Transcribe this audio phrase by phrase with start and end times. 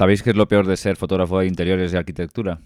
[0.00, 2.62] ¿Sabéis qué es lo peor de ser fotógrafo de interiores y arquitectura?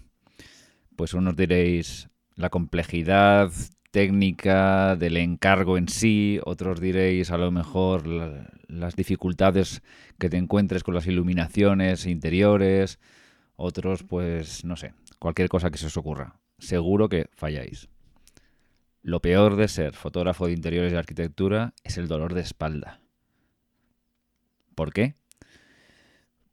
[0.95, 3.51] Pues unos diréis la complejidad
[3.91, 8.07] técnica del encargo en sí, otros diréis a lo mejor
[8.69, 9.83] las dificultades
[10.17, 12.99] que te encuentres con las iluminaciones interiores,
[13.57, 16.39] otros pues no sé, cualquier cosa que se os ocurra.
[16.57, 17.89] Seguro que falláis.
[19.01, 23.01] Lo peor de ser fotógrafo de interiores y arquitectura es el dolor de espalda.
[24.73, 25.15] ¿Por qué?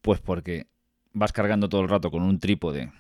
[0.02, 0.66] Pues porque
[1.12, 2.92] vas cargando todo el rato con un trípode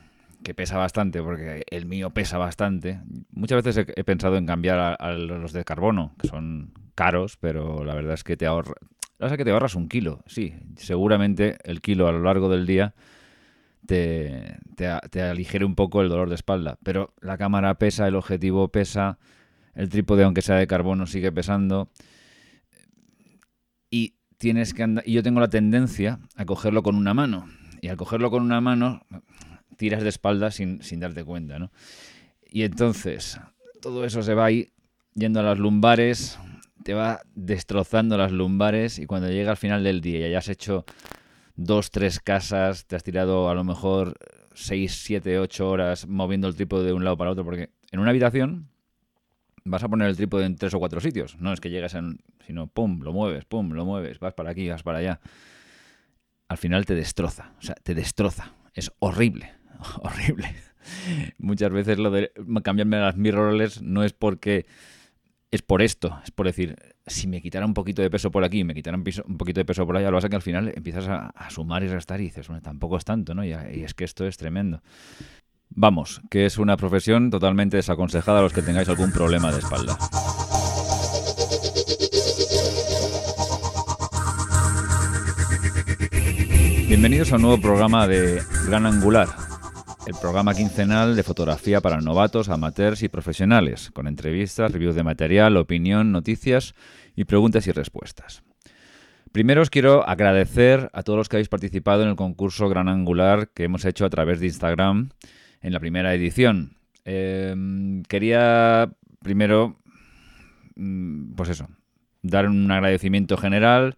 [0.42, 3.00] que pesa bastante, porque el mío pesa bastante.
[3.30, 7.94] Muchas veces he, pensado en cambiar a, los de carbono, que son caros, pero la
[7.94, 8.74] verdad es que te ahorra,
[9.18, 10.54] la que te ahorras un kilo, sí.
[10.76, 12.94] Seguramente el kilo a lo largo del día
[13.86, 16.78] te, te, aligere un poco el dolor de espalda.
[16.82, 19.18] Pero la cámara pesa, el objetivo pesa,
[19.74, 21.90] el trípode, aunque sea de carbono, sigue pesando.
[23.90, 25.04] Y tienes que andar.
[25.06, 27.48] Y yo tengo la tendencia a cogerlo con una mano.
[27.80, 29.06] Y al cogerlo con una mano,
[29.76, 31.70] tiras de espalda sin, sin darte cuenta, ¿no?
[32.50, 33.38] Y entonces,
[33.80, 34.72] todo eso se va ahí
[35.14, 36.40] yendo a las lumbares,
[36.82, 40.84] te va destrozando las lumbares y cuando llega al final del día y hayas hecho
[41.54, 44.16] dos, tres casas, te has tirado a lo mejor
[44.54, 48.10] seis, siete, ocho horas moviendo el trípode de un lado para otro, porque en una
[48.10, 48.71] habitación
[49.64, 52.18] vas a poner el trípode en tres o cuatro sitios, no es que llegas en,
[52.46, 55.20] sino pum, lo mueves, pum, lo mueves, vas para aquí, vas para allá.
[56.48, 59.52] Al final te destroza, o sea, te destroza, es horrible,
[60.02, 60.54] horrible.
[61.38, 64.66] Muchas veces lo de cambiarme las mirrorless no es porque
[65.52, 66.76] es por esto, es por decir,
[67.06, 69.86] si me quitara un poquito de peso por aquí, me quitara un, poquito de peso
[69.86, 72.48] por allá, lo vas a que al final empiezas a, sumar y restar y dices,
[72.48, 73.44] bueno, tampoco es tanto, ¿no?
[73.44, 74.82] Y, y, es que esto es tremendo.
[75.74, 79.96] Vamos, que es una profesión totalmente desaconsejada a los que tengáis algún problema de espalda.
[86.88, 89.28] Bienvenidos a un nuevo programa de Gran Angular,
[90.06, 95.56] el programa quincenal de fotografía para novatos, amateurs y profesionales, con entrevistas, reviews de material,
[95.56, 96.74] opinión, noticias
[97.16, 98.42] y preguntas y respuestas.
[99.32, 103.48] Primero os quiero agradecer a todos los que habéis participado en el concurso Gran Angular
[103.48, 105.08] que hemos hecho a través de Instagram
[105.62, 106.76] en la primera edición.
[107.04, 108.92] Em, quería
[109.22, 109.76] primero,
[110.76, 111.68] mm, pues eso,
[112.22, 113.96] dar un agradecimiento general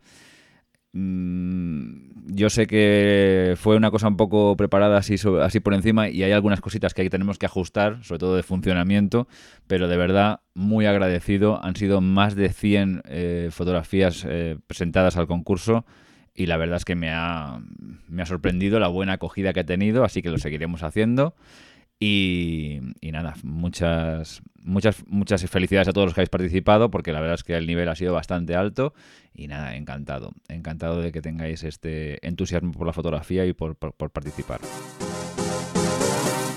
[0.96, 6.22] Mm, yo sé que fue una cosa un poco preparada así, así por encima y
[6.22, 9.26] hay algunas cositas que ahí tenemos que ajustar, sobre todo de funcionamiento,
[9.66, 11.62] pero de verdad muy agradecido.
[11.64, 15.84] Han sido más de 100 eh, fotografías eh, presentadas al concurso
[16.34, 17.60] y la verdad es que me ha,
[18.08, 21.34] me ha sorprendido la buena acogida que ha tenido, así que lo seguiremos haciendo.
[22.00, 27.36] Y, nada, muchas, muchas, muchas felicidades a todos los que habéis participado, porque la verdad
[27.36, 28.94] es que el nivel ha sido bastante alto.
[29.32, 34.60] Y nada, encantado, encantado de que tengáis este entusiasmo por la fotografía y por, participar.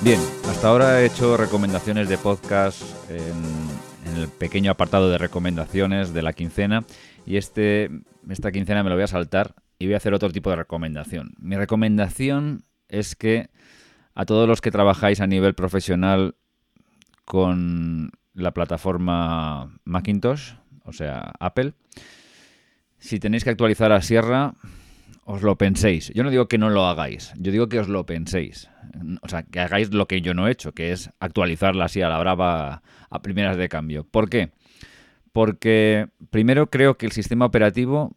[0.01, 6.13] Bien, hasta ahora he hecho recomendaciones de podcast en, en, el pequeño apartado de recomendaciones
[6.13, 6.83] de la quincena.
[7.25, 7.89] Y este,
[8.29, 11.33] esta quincena me lo voy a saltar y voy a hacer otro tipo de recomendación.
[11.39, 13.49] Mi recomendación es que
[14.15, 16.35] a todos los que trabajáis a nivel profesional
[17.25, 21.73] con la plataforma Macintosh, o sea, Apple,
[22.97, 24.55] si tenéis que actualizar a Sierra,
[25.25, 26.11] os lo penséis.
[26.15, 28.69] Yo no digo que no lo hagáis, yo digo que os lo penséis.
[29.21, 32.09] O sea, que hagáis lo que yo no he hecho, que es actualizarla así a
[32.09, 34.05] la brava a primeras de cambio.
[34.05, 34.51] ¿Por qué?
[35.33, 38.15] Porque primero creo que el sistema operativo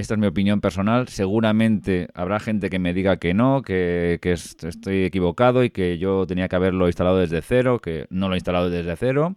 [0.00, 1.08] esta es mi opinión personal.
[1.08, 6.48] Seguramente habrá gente que me diga que no, que, estoy equivocado y que yo tenía
[6.48, 9.36] que haberlo instalado desde cero, que no lo he instalado desde cero.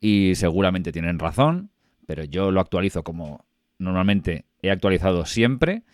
[0.00, 1.70] Y seguramente tienen razón,
[2.06, 3.46] pero yo lo actualizo como
[3.78, 5.84] normalmente he actualizado siempre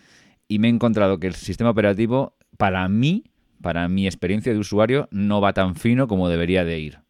[0.48, 3.24] y me he encontrado que el sistema operativo, para mí,
[3.60, 7.00] para mi experiencia de usuario, no va tan fino como debería de ir.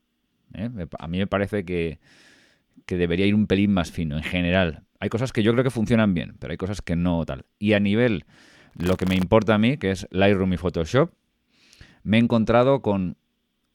[0.54, 0.68] ¿eh?
[0.98, 2.00] A mí me parece que,
[2.86, 5.70] que debería ir un pelín más fino en general hay cosas que yo creo que
[5.70, 7.44] funcionan bien, pero hay cosas que no tal.
[7.58, 8.24] Y a nivel,
[8.78, 11.10] lo que me importa a mí, que es Lightroom y Photoshop,
[12.04, 13.16] me he encontrado con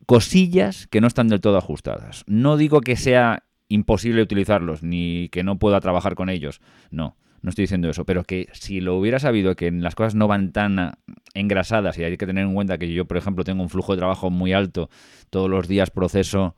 [0.06, 2.24] cosillas que no están del todo ajustadas.
[2.28, 6.62] No digo que sea imposible utilizarlos, ni que no pueda trabajar con ellos.
[6.92, 10.30] No, no estoy diciendo eso, pero que si lo hubiera sabido que las cosas no
[10.30, 10.94] van tan
[11.34, 13.98] engrasadas y hay que tener en cuenta que yo, por ejemplo, tengo un flujo de
[13.98, 14.90] trabajo muy alto,
[15.30, 16.56] todos los días proceso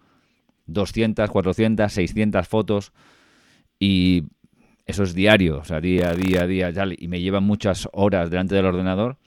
[0.68, 2.94] 200, 400, 600 fotos
[3.80, 4.26] y
[4.90, 8.56] eso es diario, o sea, día, día, día, tal, y me lleva muchas horas delante
[8.56, 9.18] del ordenador,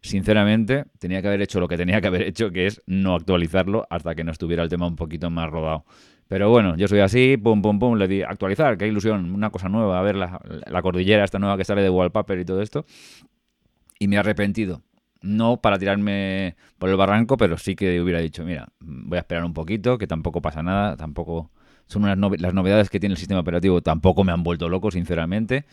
[0.00, 3.86] sinceramente tenía que haber hecho lo que tenía que haber hecho, que es no actualizarlo
[3.90, 5.84] hasta que no estuviera el tema un poquito más rodado.
[6.26, 9.68] Pero bueno, yo soy así, pum, pum, pum, le di actualizar, qué ilusión, una cosa
[9.68, 12.86] nueva, a ver la, cordillera esta nueva que sale de wallpaper y todo esto.
[13.98, 14.82] Y me he arrepentido.
[15.20, 19.44] No para tirarme por el barranco, pero sí que hubiera dicho, mira, voy a esperar
[19.44, 21.50] un poquito, que tampoco pasa nada, tampoco
[21.90, 25.66] son unas las novedades que tiene el sistema operativo, tampoco me han vuelto loco, sinceramente,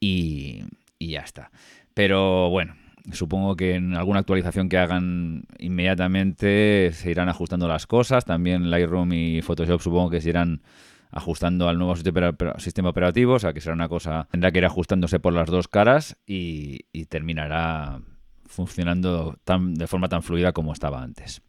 [0.00, 0.62] y,
[0.98, 1.50] y ya está.
[1.92, 2.74] Pero bueno,
[3.12, 8.24] supongo que en alguna actualización que hagan inmediatamente se irán ajustando las cosas.
[8.24, 10.62] También Lightroom y Photoshop supongo que se irán
[11.10, 15.18] ajustando al nuevo sistema operativo, o sea que será una cosa, tendrá que ir ajustándose
[15.18, 18.00] por las dos caras y, terminará
[18.46, 21.42] funcionando tan, de forma tan fluida como estaba antes.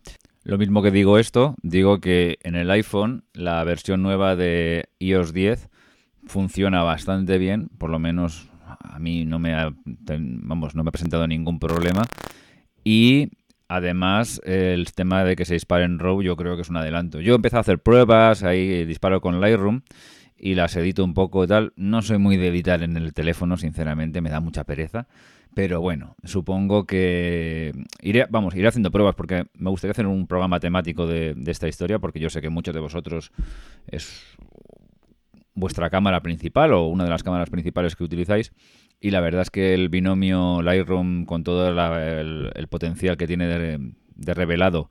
[0.43, 5.33] Lo mismo que digo esto, digo que en el iPhone la versión nueva de iOS
[5.33, 5.69] 10
[6.25, 8.49] funciona bastante bien, por lo menos
[8.79, 12.03] a mí no me ha, vamos, no me ha presentado ningún problema.
[12.83, 13.29] Y
[13.67, 17.21] además, el tema de que se dispare en RAW yo creo que es un adelanto.
[17.21, 19.81] Yo empezado a hacer pruebas, ahí disparo con Lightroom
[20.37, 21.73] y las edito un poco y tal.
[21.75, 25.07] No soy muy de editar en el teléfono, sinceramente, me da mucha pereza.
[25.53, 30.59] Pero bueno, supongo que iré, vamos, iré haciendo pruebas porque me gustaría hacer un programa
[30.59, 33.31] temático de, de esta historia porque yo sé que muchos de vosotros
[33.87, 34.37] es
[35.53, 38.53] vuestra cámara principal o una de las cámaras principales que utilizáis.
[38.99, 44.33] Y la verdad es que el binomio Lightroom con todo el, potencial que tiene de,
[44.33, 44.89] revelado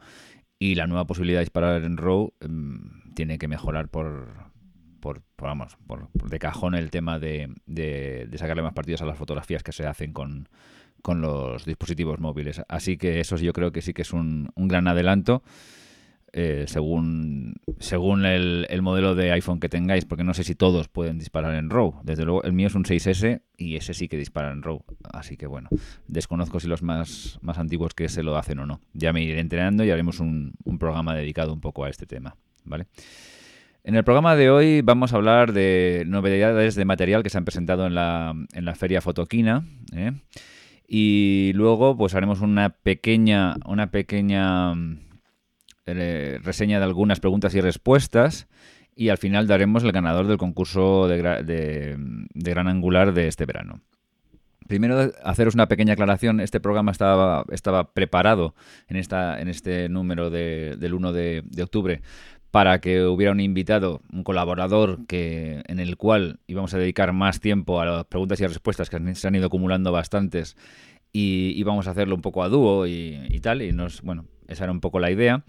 [0.58, 4.49] y la nueva posibilidad de disparar en RAW em, tiene que mejorar por,
[5.00, 9.62] por, vamos, por, de cajón el tema de, de, sacarle más partidos a las fotografías
[9.62, 10.48] que se hacen con,
[11.02, 12.62] con los dispositivos móviles.
[12.68, 15.42] Así que eso yo creo que sí que es un, un gran adelanto.
[16.32, 21.18] Eh, según, según el, modelo de iPhone que tengáis, porque no sé si todos pueden
[21.18, 22.00] disparar en RAW.
[22.04, 24.84] Desde luego, el mío es un 6S y ese sí que dispara en RAW.
[25.12, 25.68] Así que bueno,
[26.06, 28.80] desconozco si los más, más antiguos que se lo hacen o no.
[28.92, 32.36] Ya me iré entrenando y haremos un, programa dedicado un poco a este tema.
[32.64, 32.86] ¿Vale?
[33.82, 37.46] En el programa de hoy vamos a hablar de novedades de material que se han
[37.46, 39.64] presentado en la, en la feria Fotoquina.
[39.94, 40.12] ¿eh?
[40.86, 44.74] Y luego pues haremos una pequeña, una pequeña
[45.86, 48.48] eh, reseña de algunas preguntas y respuestas
[48.94, 51.96] y al final daremos el ganador del concurso de,
[52.34, 53.80] gran angular de este verano.
[54.68, 56.38] Primero, haceros una pequeña aclaración.
[56.38, 58.54] Este programa estaba, estaba preparado
[58.88, 62.02] en, esta, en este número del 1 de, octubre
[62.50, 67.40] para que hubiera un invitado, un colaborador que, en el cual íbamos a dedicar más
[67.40, 70.56] tiempo a las preguntas y respuestas, que se han ido acumulando bastantes,
[71.12, 73.62] y íbamos a hacerlo un poco a dúo y, y tal.
[73.62, 75.44] Y bueno, esa era un poco la idea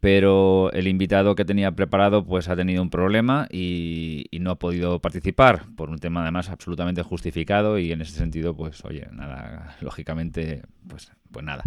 [0.00, 5.00] pero el invitado que tenía preparado pues ha tenido un problema y, no ha podido
[5.00, 10.62] participar por un tema además absolutamente justificado y en ese sentido pues oye nada lógicamente
[10.86, 11.64] pues pues nada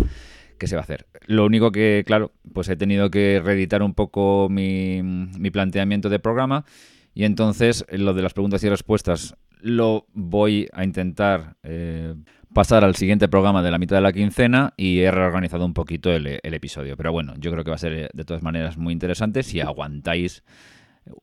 [0.60, 3.94] qué se va a hacer lo único que claro pues he tenido que reeditar un
[3.94, 6.66] poco mi, mi planteamiento de programa
[7.14, 12.16] y entonces lo de las preguntas y respuestas lo voy a intentar eh,
[12.54, 16.12] pasar al siguiente programa de la mitad de la quincena y he reorganizado un poquito
[16.12, 16.96] el, episodio.
[16.98, 19.60] Pero bueno, yo creo que va a ser eh, de todas maneras muy interesante si
[19.60, 20.44] aguantáis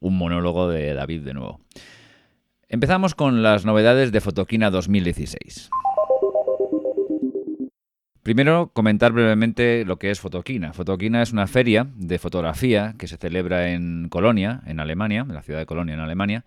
[0.01, 1.61] un monólogo de David de nuevo.
[2.69, 5.71] Empezamos con las novedades de Fotoquina 2016.
[8.27, 10.73] Primero, comentar brevemente lo que es Fotoquina.
[10.73, 15.43] Fotoquina es una feria de fotografía que se celebra en Colonia, en Alemania, en la
[15.43, 16.45] ciudad de Colonia, en Alemania,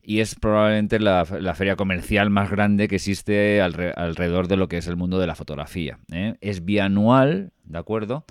[0.00, 4.86] y es probablemente la, feria comercial más grande que existe alrededor de lo que es
[4.86, 5.98] el mundo de la fotografía.
[6.12, 6.36] ¿eh?
[6.40, 8.24] Es bianual, ¿de acuerdo?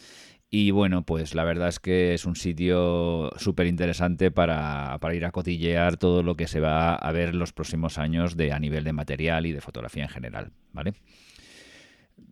[0.50, 5.31] Y bueno, pues la verdad es que es un sitio súper interesante para, ir a
[5.31, 8.85] cotillear todo lo que se va a ver en los próximos años de, a nivel
[8.85, 10.93] de material y de fotografía en general, ¿vale?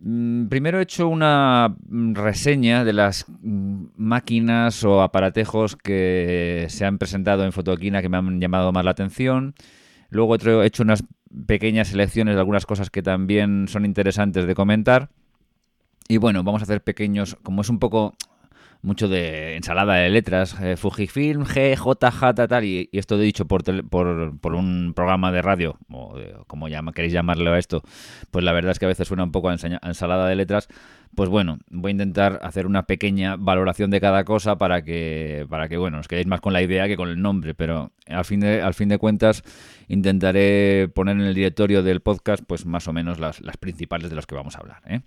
[0.00, 6.84] Mm, primero he hecho una mm, reseña de las mm, máquinas o aparatejos que se
[6.84, 9.54] han presentado en Fotoquina que me han llamado más la atención.
[10.10, 11.04] Luego he hecho unas
[11.46, 15.10] pequeñas selecciones de algunas cosas que también son interesantes de comentar.
[16.08, 18.14] Y bueno, vamos a hacer pequeños, como es un poco
[18.86, 23.44] mucho de ensalada de letras, eh, Fujifilm, G, J, J, tal, y, esto he dicho
[23.44, 26.14] por, por, por, un programa de radio, o
[26.46, 27.82] como llama, queréis llamarlo a esto,
[28.30, 30.68] pues la verdad es que a veces suena un poco a ensalada de letras,
[31.16, 35.68] pues bueno, voy a intentar hacer una pequeña valoración de cada cosa para que, para
[35.68, 38.40] que bueno, os quedéis más con la idea que con el nombre, pero al fin
[38.40, 39.42] de, al fin de cuentas
[39.88, 44.16] intentaré poner en el directorio del podcast pues más o menos las, las principales de
[44.16, 44.82] las que vamos a hablar.
[44.86, 45.00] ¿eh?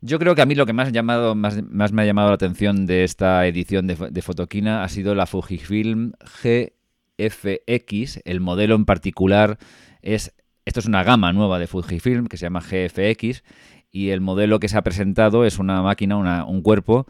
[0.00, 3.46] Yo creo que a mí lo que más, me ha llamado la atención de esta
[3.46, 6.12] edición de, de Fotoquina ha sido la Fujifilm
[6.42, 8.20] GFX.
[8.24, 9.58] El modelo en particular
[10.02, 10.34] es.
[10.64, 13.44] Esto es una gama nueva de Fujifilm que se llama GFX.
[13.92, 17.06] Y el modelo que se ha presentado es una máquina, un cuerpo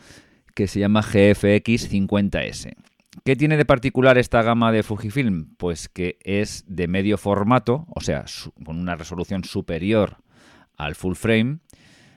[0.54, 2.74] que se llama GFX 50S.
[3.24, 5.54] ¿Qué tiene de particular esta gama de Fujifilm?
[5.56, 8.24] Pues que es de medio formato, o sea,
[8.64, 10.18] con una resolución superior
[10.76, 11.58] al full frame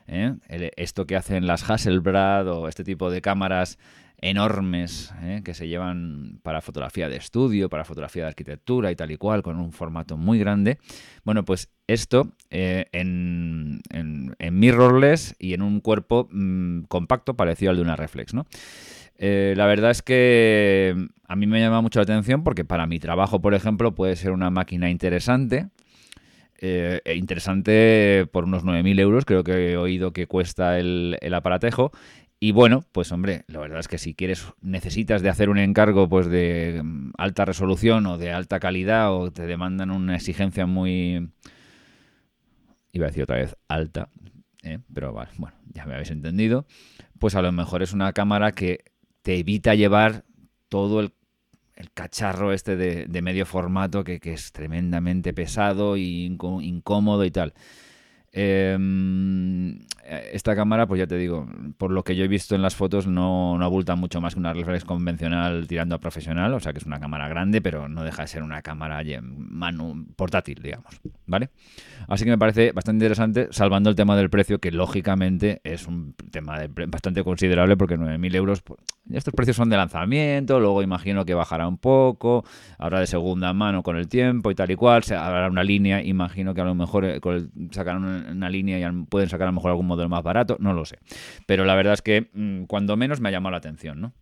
[0.09, 0.35] ¿eh?
[0.75, 3.77] esto que hacen las Hasselblad o este tipo de cámaras
[4.21, 5.41] enormes ¿eh?
[5.45, 9.43] que se llevan para fotografía de estudio, para fotografía de arquitectura y tal y cual,
[9.43, 10.77] con un formato muy grande.
[11.23, 13.81] Bueno, pues esto eh, en,
[14.51, 18.45] mirrorless y en un cuerpo mm, compacto parecido al de una reflex, ¿no?
[19.21, 20.95] La verdad es que
[21.27, 24.31] a mí me llama mucho la atención porque para mi trabajo, por ejemplo, puede ser
[24.31, 25.67] una máquina interesante.
[26.61, 31.91] E interesante por unos 9.000 euros, creo que he oído que cuesta el, el aparatejo.
[32.41, 36.07] Y bueno, pues hombre, la verdad es que si quieres, necesitas de hacer un encargo
[36.07, 41.29] pues de mm, alta resolución o de alta calidad o te demandan una exigencia muy,
[42.93, 44.09] iba a decir otra vez alta,
[44.63, 44.79] ¿eh?
[44.93, 46.65] pero bueno, ya me habéis entendido,
[47.19, 48.85] pues a lo mejor es una cámara que
[49.21, 50.23] te evita llevar
[50.69, 51.13] todo el,
[51.93, 57.53] cacharro este de, medio formato que, que, es tremendamente pesado e incómodo y tal.
[58.31, 58.77] Eh,
[60.33, 63.05] esta cámara, pues ya te digo, por lo que yo he visto en las fotos,
[63.05, 66.79] no, no abulta mucho más que una reflex convencional tirando a profesional, o sea que
[66.79, 71.49] es una cámara grande, pero no deja de ser una cámara manu portátil, digamos, ¿vale?
[72.07, 76.15] Así que me parece bastante interesante, salvando el tema del precio, que lógicamente es un
[76.31, 76.57] tema
[76.87, 78.79] bastante considerable, porque 9.000 euros, pues,
[79.11, 82.43] estos precios son de lanzamiento, luego imagino que bajará un poco,
[82.79, 86.53] habrá de segunda mano con el tiempo y tal y cual, habrá una línea, imagino
[86.53, 87.19] que a lo mejor eh,
[87.71, 90.85] sacarán una, línea y pueden sacar a lo mejor algún modelo más barato, no lo
[90.85, 90.99] sé.
[91.45, 94.13] Pero la verdad es que mm, cuando menos me ha llamado la atención, ¿no?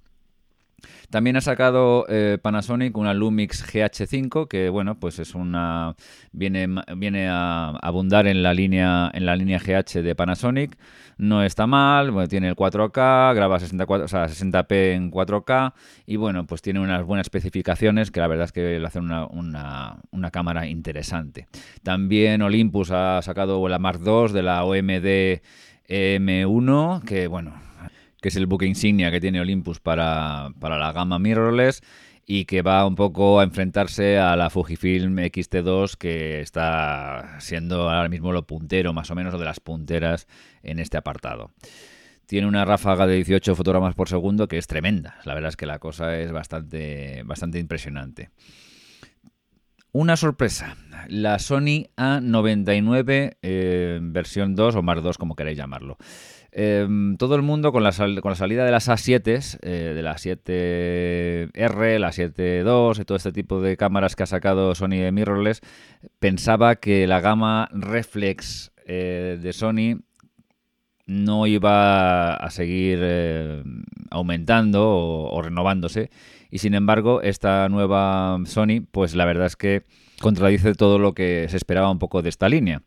[1.10, 5.96] También ha sacado eh, Panasonic una Lumix GH5 que bueno pues es una
[6.32, 10.78] viene, viene a abundar en la línea en la línea GH de Panasonic.
[11.18, 15.74] No está mal bueno, tiene el 4K graba 64 o sea, 60p en 4K
[16.06, 19.26] y bueno pues tiene unas buenas especificaciones que la verdad es que le hacen una,
[19.28, 21.48] una, una cámara interesante.
[21.84, 25.42] También Olympus ha sacado la Mark II de la OMD
[25.88, 27.54] M1, que bueno,
[28.22, 31.82] que es el buque insignia que tiene Olympus para, la gama mirrorless
[32.26, 38.10] y que va un poco a enfrentarse a la Fujifilm X-T2 que está siendo ahora
[38.10, 40.28] mismo lo puntero, más o menos, o de las punteras
[40.62, 41.52] en este apartado.
[42.26, 45.18] Tiene una ráfaga de 18 fotogramas por segundo que es tremenda.
[45.24, 48.30] La verdad es que la cosa es bastante, bastante impresionante.
[49.94, 50.76] Una sorpresa,
[51.08, 55.98] la Sony A99 eh, versión 2 o más 2 como queráis llamarlo.
[56.60, 60.16] Em, todo el mundo con la, con la, salida de las A7, eh, de la
[60.16, 65.62] 7R, la 7.2 y todo este tipo de cámaras que ha sacado Sony de mirrorless,
[66.18, 70.02] pensaba que la gama reflex eh, de Sony
[71.06, 73.00] no iba a seguir
[74.10, 76.10] aumentando o renovándose
[76.50, 79.84] y sin embargo, esta nueva Sony, pues la verdad es que
[80.22, 82.82] contradice todo lo que se esperaba un poco de esta línea.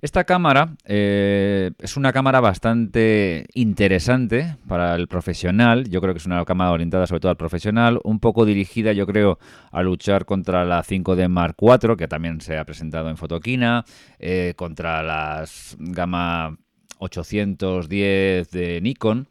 [0.00, 5.88] Esta cámara eh, es una cámara bastante interesante para el profesional.
[5.88, 9.08] Yo creo que es una cámara orientada sobre todo al profesional, un poco dirigida, yo
[9.08, 9.40] creo,
[9.72, 13.84] a luchar contra la 5D Mark IV, que también se ha presentado en Fotoquina,
[14.20, 16.56] eh, contra las gama
[16.98, 19.28] 810 de Nikon.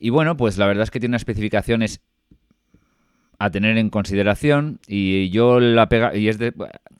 [0.00, 2.00] Y bueno, pues la verdad es que tiene unas especificaciones
[3.38, 6.38] a tener en consideración y yo la pega y es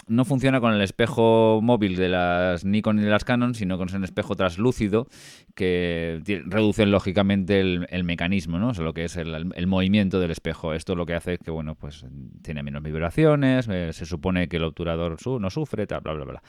[0.06, 3.94] no funciona con el espejo móvil de las Nikon y de las Canon, sino con
[3.94, 5.06] un espejo translúcido
[5.54, 8.68] que reduce lógicamente el, mecanismo, ¿no?
[8.68, 10.72] O sea, lo que es el, movimiento del espejo.
[10.72, 12.06] Esto lo que hace es que, bueno, pues
[12.42, 16.24] tiene menos vibraciones, eh, se supone que el obturador su no sufre, tal, bla, bla,
[16.24, 16.42] bla.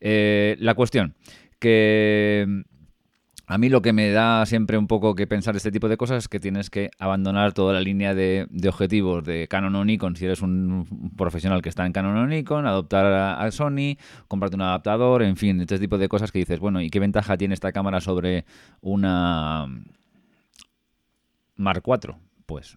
[0.00, 1.14] Eh, la cuestión,
[1.58, 2.64] que
[3.48, 6.24] a mí lo que me da siempre un poco que pensar este tipo de cosas
[6.24, 10.24] es que tienes que abandonar toda la línea de, objetivos de Canon o Nikon si
[10.24, 15.22] eres un profesional que está en Canon o Nikon, adoptar a, Sony, comprarte un adaptador,
[15.22, 18.00] en fin, este tipo de cosas que dices, bueno, ¿y qué ventaja tiene esta cámara
[18.00, 18.44] sobre
[18.80, 19.66] una
[21.54, 22.16] Mark IV?
[22.46, 22.76] Pues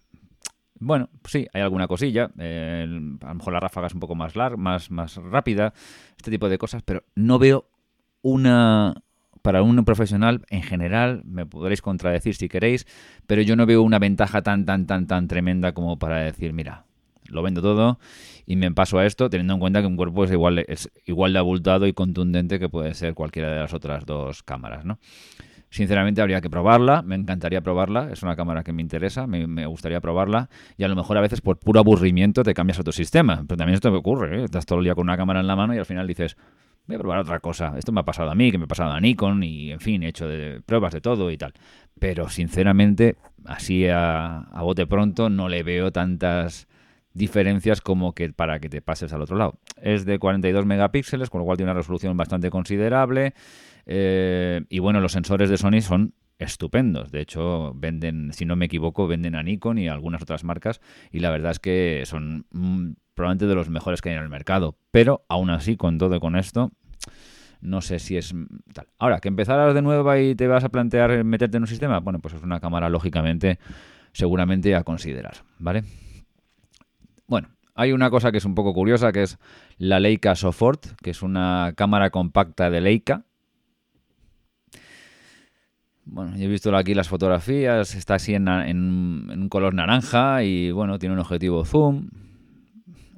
[0.78, 2.30] bueno, sí, hay alguna cosilla.
[2.36, 5.74] a lo mejor la ráfaga es un poco más larga, más, más rápida,
[6.16, 7.68] este tipo de cosas, pero no veo
[8.22, 8.94] una
[9.42, 12.86] para un profesional en general, me podréis contradecir si queréis,
[13.26, 16.84] pero yo no veo una ventaja tan, tan, tan, tan tremenda como para decir, mira,
[17.28, 17.98] lo vendo todo
[18.46, 21.32] y me paso a esto, teniendo en cuenta que un cuerpo es igual, es igual
[21.32, 24.98] de abultado y contundente que puede ser cualquiera de las otras dos cámaras, ¿no?
[25.72, 30.00] Sinceramente habría que probarla, me encantaría probarla, es una cámara que me interesa, me, gustaría
[30.00, 33.44] probarla y a lo mejor a veces por puro aburrimiento te cambias a otro sistema,
[33.46, 34.44] pero también esto me ocurre, ¿eh?
[34.44, 36.36] estás todo el día con una cámara en la mano y al final dices,
[36.86, 37.74] voy a probar otra cosa.
[37.78, 40.02] Esto me ha pasado a mí, que me ha pasado a Nikon y, en fin,
[40.02, 41.52] he hecho de, pruebas de todo y tal.
[41.98, 46.68] Pero, sinceramente, así a, bote pronto no le veo tantas
[47.12, 49.58] diferencias como que para que te pases al otro lado.
[49.82, 53.34] Es de 42 megapíxeles, con lo cual tiene una resolución bastante considerable.
[53.86, 57.12] Eh, y bueno, los sensores de Sony son estupendos.
[57.12, 60.80] De hecho, venden, si no me equivoco, venden a Nikon y a algunas otras marcas.
[61.12, 64.28] Y la verdad es que son mm, probablemente de los mejores que hay en el
[64.28, 64.76] mercado.
[64.90, 66.72] Pero aún así, con todo y con esto,
[67.60, 68.34] no sé si es
[68.72, 68.86] tal.
[68.98, 72.18] Ahora, que empezaras de nuevo y te vas a plantear meterte en un sistema, bueno,
[72.18, 73.58] pues es una cámara lógicamente,
[74.12, 75.84] seguramente a considerar, ¿vale?
[77.26, 79.38] Bueno, hay una cosa que es un poco curiosa, que es
[79.78, 83.24] la Leica Sofort, que es una cámara compacta de Leica,
[86.12, 90.98] bueno, yo he visto aquí las fotografías, está así en, un color naranja y bueno,
[90.98, 92.08] tiene un objetivo zoom.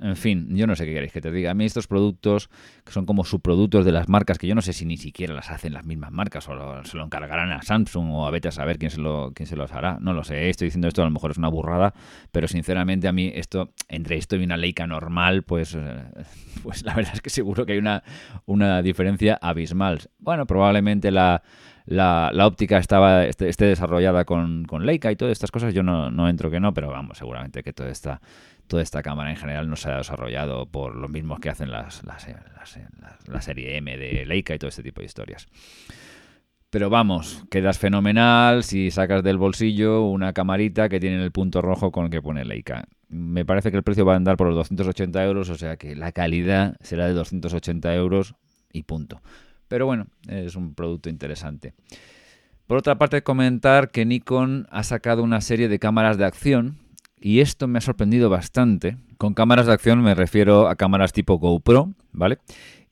[0.02, 1.52] En fin, yo no sé qué queréis que te diga.
[1.52, 2.50] A mí estos productos,
[2.84, 5.50] que son como subproductos de las marcas, que yo no sé si ni siquiera las
[5.50, 8.78] hacen las mismas marcas o se lo encargarán a Samsung o a vete a saber
[8.78, 9.98] quién se, lo, quién se los hará.
[10.00, 11.94] No lo sé, estoy diciendo esto, a lo mejor es una burrada,
[12.32, 16.04] pero sinceramente a mí esto, entre esto y una Leica normal, pues, eh,
[16.64, 18.02] pues la verdad es que seguro que hay una,
[18.44, 20.00] una diferencia abismal.
[20.18, 21.42] Bueno, probablemente la
[21.86, 26.28] la, óptica estaba esté, desarrollada con, con, Leica y todas estas cosas, yo no, no,
[26.28, 28.20] entro que no, pero vamos, seguramente que toda esta,
[28.72, 32.02] toda esta cámara en general no se ha desarrollado por los mismos que hacen las,
[32.04, 35.46] la serie M de Leica y todo este tipo de historias.
[36.70, 41.92] Pero vamos, quedas fenomenal si sacas del bolsillo una camarita que tiene el punto rojo
[41.92, 42.86] con el que pone Leica.
[43.10, 45.94] Me parece que el precio va a andar por los 280 euros, o sea que
[45.94, 48.36] la calidad será de 280 euros
[48.72, 49.20] y punto.
[49.68, 51.74] Pero bueno, es un producto interesante.
[52.66, 56.78] Por otra parte, comentar que Nikon ha sacado una serie de cámaras de acción
[57.22, 58.96] y esto me ha sorprendido bastante.
[59.16, 62.38] Con cámaras de acción me refiero a cámaras tipo GoPro, ¿vale?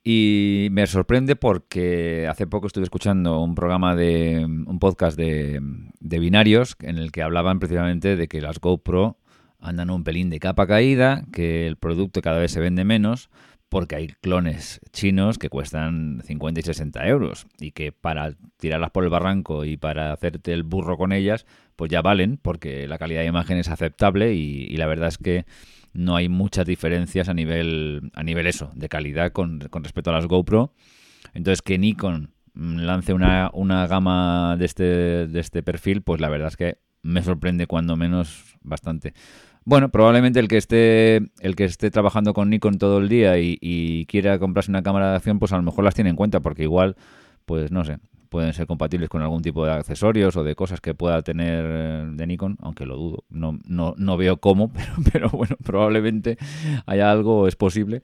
[0.03, 5.61] Y me sorprende porque hace poco estuve escuchando un programa de un podcast de,
[6.01, 9.19] binarios en el que hablaban precisamente de que las GoPro
[9.59, 13.29] andan un pelín de capa caída, que el producto cada vez se vende menos,
[13.69, 19.05] porque hay clones chinos que cuestan 50 y 60 euros y que para tirarlas por
[19.05, 21.47] el barranco y para hacerte el burro con ellas,
[21.81, 25.47] pues ya valen porque la calidad de imagen es aceptable y, la verdad es que
[25.95, 30.27] no hay muchas diferencias a nivel, a nivel eso, de calidad con, respecto a las
[30.27, 30.75] GoPro.
[31.33, 34.85] Entonces que Nikon lance una, una gama de este,
[35.27, 39.15] de este perfil, pues la verdad es que me sorprende cuando menos bastante.
[39.65, 44.05] Bueno, probablemente el que esté el que esté trabajando con Nikon todo el día y,
[44.07, 46.65] quiera comprarse una cámara de acción, pues a lo mejor las tiene en cuenta, porque
[46.65, 46.97] igual,
[47.47, 50.95] pues no sé, pueden ser compatibles con algún tipo de accesorios o de cosas que
[50.95, 53.25] pueda tener eh, de Nikon, aunque lo dudo.
[53.29, 54.73] No, no, no veo cómo,
[55.13, 56.39] pero, bueno, probablemente
[56.87, 58.01] haya algo, es posible.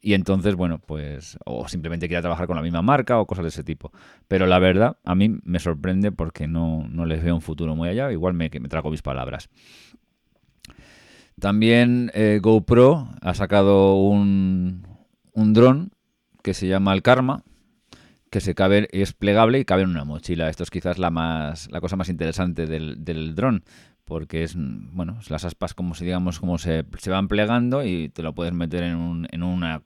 [0.00, 3.48] Y entonces, bueno, pues, o simplemente quiera trabajar con la misma marca o cosas de
[3.48, 3.92] ese tipo.
[4.28, 7.88] Pero la verdad, a mí me sorprende porque no, no les veo un futuro muy
[7.88, 8.10] allá.
[8.12, 9.50] Igual me, me trago mis palabras.
[11.38, 14.86] También eh, GoPro ha sacado un,
[15.32, 15.90] un dron
[16.42, 17.42] que se llama el Karma,
[18.30, 20.48] que se cabe, es plegable y cabe en una mochila.
[20.48, 23.64] Esto es quizás la más, la cosa más interesante del, del dron,
[24.04, 28.22] porque es, bueno, las aspas como si digamos como se, se van plegando y te
[28.22, 29.82] lo puedes meter en, un, en una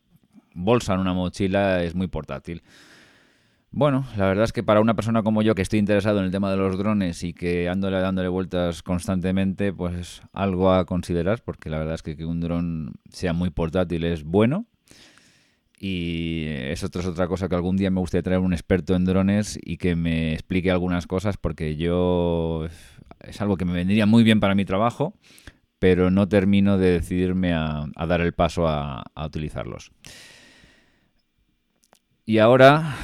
[0.55, 2.62] bolsa, en una mochila, es muy portátil.
[3.72, 6.33] Bueno, la verdad es que para una persona como yo que estoy interesado en el
[6.33, 11.70] tema de los drones y que ando dándole vueltas constantemente, pues algo a considerar, porque
[11.70, 14.66] la verdad es que que un dron sea muy portátil es bueno.
[15.83, 19.59] Y eso es otra cosa que algún día me gustaría traer un experto en drones
[19.62, 22.66] y que me explique algunas cosas, porque yo
[23.21, 25.14] es algo que me vendría muy bien para mi trabajo,
[25.79, 29.90] pero no termino de decidirme a, dar el paso a utilizarlos.
[32.27, 32.95] Y ahora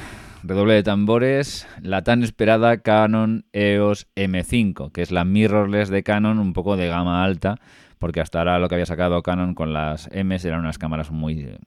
[0.43, 6.39] redoble de tambores, la tan esperada Canon EOS M5, que es la mirrorless de Canon,
[6.39, 7.59] un poco de gama alta,
[7.97, 11.57] porque hasta ahora lo que había sacado Canon con las M eran unas cámaras muy,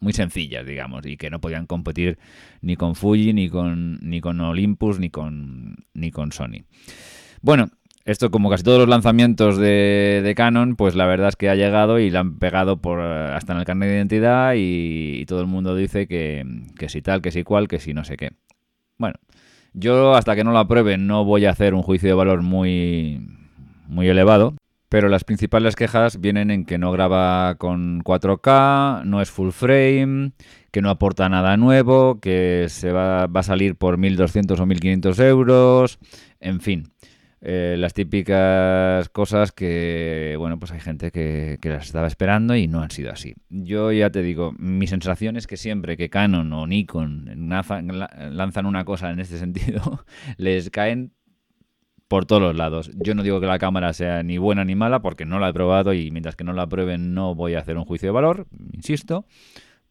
[0.00, 2.18] muy sencillas, digamos, y que no podían competir
[2.60, 6.64] ni con Fuji, ni con, ni con Olympus, ni con, ni con Sony.
[7.42, 7.68] Bueno,
[8.04, 11.98] esto, como casi todos los lanzamientos de, Canon, pues la verdad es que ha llegado
[11.98, 15.74] y la han pegado por hasta en el carnet de identidad y, todo el mundo
[15.74, 16.44] dice que,
[16.78, 18.30] que si tal, que si cual, que si no sé qué.
[18.96, 19.16] Bueno,
[19.72, 23.26] yo hasta que no la pruebe no voy a hacer un juicio de valor muy,
[23.88, 24.54] muy elevado,
[24.88, 30.32] pero las principales quejas vienen en que no graba con 4K, no es full frame,
[30.70, 35.24] que no aporta nada nuevo, que se va, va a salir por 1.200 o 1.500
[35.24, 35.98] euros,
[36.40, 36.92] en fin.
[37.48, 42.80] Eh, las típicas cosas que, bueno, pues hay gente que, las estaba esperando y no
[42.80, 43.34] han sido así.
[43.50, 48.84] Yo ya te digo, mi sensación es que siempre que Canon o Nikon lanzan una
[48.84, 50.04] cosa en este sentido,
[50.38, 51.12] les caen
[52.08, 52.90] por todos los lados.
[52.94, 55.52] Yo no digo que la cámara sea ni buena ni mala porque no la he
[55.52, 58.46] probado y mientras que no la prueben no voy a hacer un juicio de valor,
[58.72, 59.26] insisto,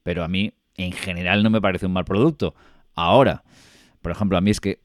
[0.03, 2.55] pero a mí en general no me parece un mal producto.
[2.95, 3.43] Ahora,
[4.01, 4.79] por ejemplo, a mí es que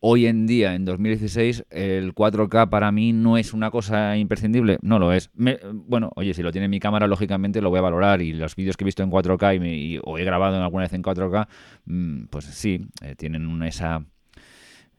[0.00, 4.78] hoy en día, en 2016, el 4K para mí no es una cosa imprescindible.
[4.82, 5.30] No lo es.
[5.34, 8.22] bueno, oye, si lo tiene mi cámara, lógicamente lo voy a valorar.
[8.22, 10.92] Y los vídeos que he visto en 4K y, o he grabado en alguna vez
[10.92, 11.46] en 4K,
[11.84, 14.04] mm, pues sí, eh, tienen esa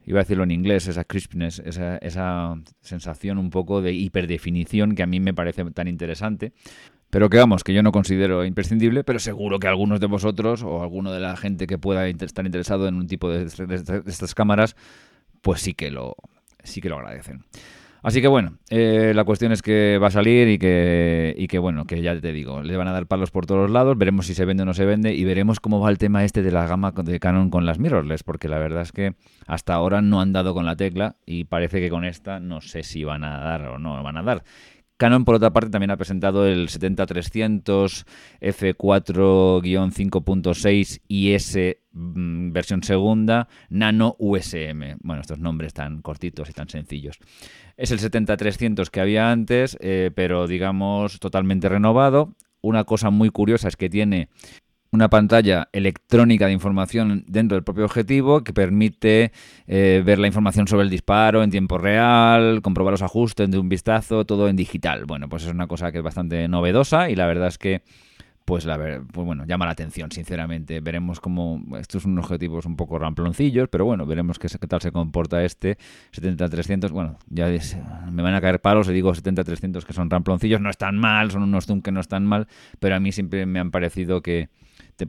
[0.05, 5.03] iba a decirlo en inglés, esa crispness, esa, esa sensación un poco de hiperdefinición que
[5.03, 6.53] a mí me parece tan interesante.
[7.09, 10.83] Pero que vamos, que yo no considero imprescindible, pero seguro que algunos de vosotros o
[10.83, 14.75] alguno de la gente que pueda estar interesado en un tipo de, de estas cámaras,
[15.41, 16.15] pues sí que lo,
[16.63, 17.45] sí que lo agradecen.
[18.05, 21.57] Así que bueno, eh, la cuestión es que va a salir y que, y que
[21.57, 24.35] bueno, que ya te digo, le van a dar palos por todos lados, veremos si
[24.35, 26.67] se vende o no se vende y veremos cómo va el tema este de la
[26.67, 29.15] gama de Canon con las mirrorless, porque la verdad es que
[29.47, 32.83] hasta ahora no han dado con la tecla y parece que con esta no sé
[32.83, 34.43] si van a dar o no van a dar.
[34.97, 38.05] Canon, por otra parte, también ha presentado el 70-300
[38.39, 41.57] F4-5.6 IS
[41.91, 44.97] versión segunda, Nano USM.
[45.01, 47.19] Bueno, estos nombres tan cortitos y tan sencillos.
[47.77, 52.35] Es el 70-300 que había antes, eh, pero digamos totalmente renovado.
[52.61, 54.29] Una cosa muy curiosa es que tiene
[54.91, 59.31] una pantalla electrónica de información dentro del propio objetivo que permite
[59.67, 63.69] eh, ver la información sobre el disparo en tiempo real, comprobar los ajustes de un
[63.69, 65.05] vistazo, todo en digital.
[65.05, 67.81] Bueno, pues es una cosa que es bastante novedosa y la verdad es que
[68.45, 70.79] pues la pues bueno, llama la atención, sinceramente.
[70.79, 74.91] Veremos cómo estos son unos objetivos un poco ramploncillos, pero bueno, veremos qué, tal se
[74.91, 75.79] comporta este
[76.13, 76.91] 70-300.
[76.91, 77.47] Bueno, ya
[78.11, 81.41] me van a caer palos y digo 70-300 que son ramploncillos, no están mal, son
[81.41, 82.47] unos zoom que no están mal,
[82.79, 84.49] pero a mí siempre me han parecido que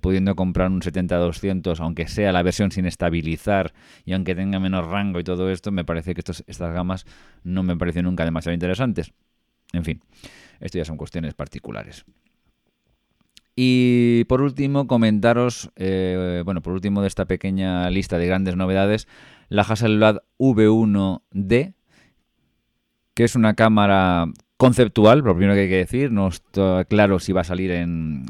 [0.01, 3.73] pudiendo comprar un 70-200, aunque sea la versión sin estabilizar
[4.05, 7.07] y aunque tenga menos rango y todo esto, me parece que estos, estas gamas
[7.45, 9.13] no me parecen nunca demasiado interesantes.
[9.73, 10.01] En fin,
[10.61, 12.05] esto ya son cuestiones particulares.
[13.55, 19.09] Y por último, comentaros, eh, bueno, por último de esta pequeña lista de grandes novedades,
[19.49, 21.75] la Hasselblad V1D,
[23.15, 24.27] que es una cámara
[24.59, 28.27] conceptual, lo primero que hay que decir, no está claro si va a salir en,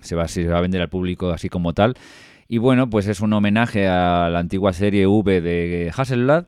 [0.00, 1.94] se va, se va a vender al público así como tal.
[2.48, 6.46] Y bueno, pues es un homenaje a la antigua serie V de Hasselblad.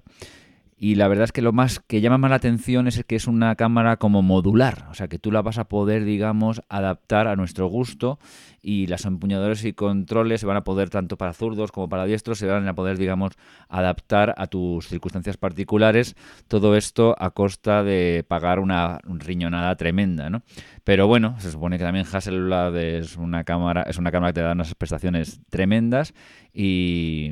[0.85, 3.29] Y la verdad es que lo más que llama más la atención es que es
[3.29, 7.37] una cámara como modular, o sea que tú la vas a poder, digamos, adaptar a
[7.37, 8.19] nuestro gusto
[8.63, 12.39] y las empuñadores y controles se van a poder, tanto para zurdos como para diestros,
[12.39, 13.35] se van a poder, digamos,
[13.69, 16.17] adaptar a tus circunstancias particulares.
[16.49, 20.43] Todo esto a costa de pagar una riñonada tremenda, ¿no?
[20.83, 24.43] Pero bueno, se supone que también Hasselblad es una cámara, es una cámara que te
[24.43, 26.13] da unas prestaciones tremendas
[26.53, 27.31] y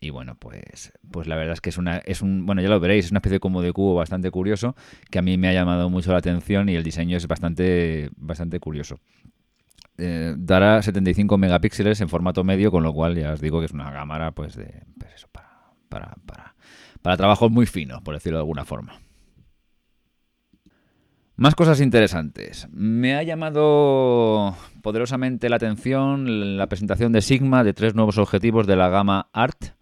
[0.00, 2.78] y bueno, pues, pues la verdad es que es una, es un, bueno, ya lo
[2.78, 4.76] veréis, es una especie como de cubo bastante curioso
[5.10, 8.60] que a mí me ha llamado mucho la atención y el diseño es bastante, bastante
[8.60, 9.00] curioso.
[9.96, 13.72] Eh, dará 75 megapíxeles en formato medio, con lo cual ya os digo que es
[13.72, 16.54] una cámara, pues de, pues para, para, para,
[17.02, 19.00] para trabajos muy finos, por decirlo de alguna forma.
[21.34, 22.68] Más cosas interesantes.
[22.72, 28.74] Me ha llamado poderosamente la atención la presentación de Sigma de tres nuevos objetivos de
[28.74, 29.77] la gama ART,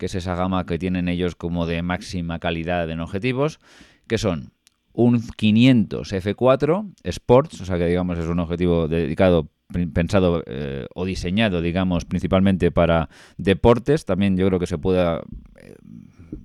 [0.00, 3.60] que es esa gama que tienen ellos como de máxima calidad en objetivos,
[4.08, 4.54] que son
[4.94, 9.50] un 500 f4 Sports, o sea que digamos es un objetivo dedicado
[9.92, 14.06] pensado eh, o diseñado, digamos, principalmente para deportes.
[14.06, 15.20] También yo creo que se pueda
[15.62, 15.76] eh,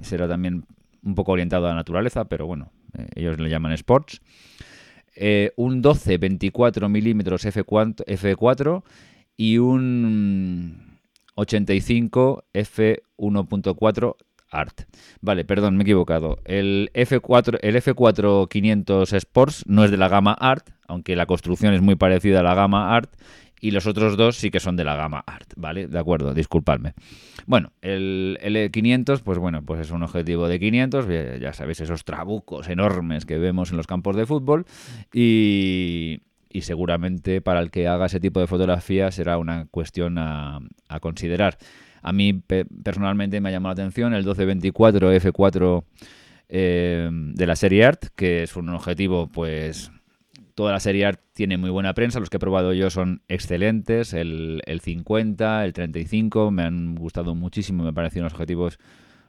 [0.01, 0.65] será también
[1.01, 4.19] un poco orientado a la naturaleza, pero bueno, eh, ellos le llaman sports.
[5.55, 8.83] un 12-24 milímetros F4, F4
[9.37, 10.84] y un
[11.35, 14.15] 85 F1.4
[14.49, 14.81] Art.
[15.21, 16.39] Vale, perdón, me he equivocado.
[16.45, 21.73] El F4, el F4 500 Sports no es de la gama Art, aunque la construcción
[21.73, 23.13] es muy parecida a la gama Art.
[23.61, 25.87] Y los otros dos sí que son de la gama Art, ¿vale?
[25.87, 26.93] De acuerdo, disculpadme.
[27.47, 31.07] Bueno, el L500, pues bueno, pues es un objetivo de 500,
[31.39, 34.65] ya sabéis, esos trabucos enormes que vemos en los campos de fútbol.
[35.13, 36.19] Y,
[36.55, 40.61] y seguramente para el que haga ese tipo de fotografía será una cuestión a,
[41.01, 41.57] considerar.
[42.01, 42.31] A mí
[42.81, 45.83] personalmente me ha llamado la atención el 1224 F4
[46.47, 49.91] eh, de la serie Art, que es un objetivo pues
[50.53, 54.13] toda la serie Art tiene muy buena prensa, los que he probado yo son excelentes,
[54.13, 58.79] el, el 50, el 35 me han gustado muchísimo, me parecen unos objetivos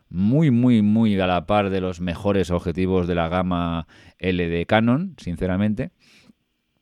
[0.08, 3.88] muy, muy, muy a la par de los mejores objetivos de la gama
[4.20, 5.90] L de Canon, sinceramente.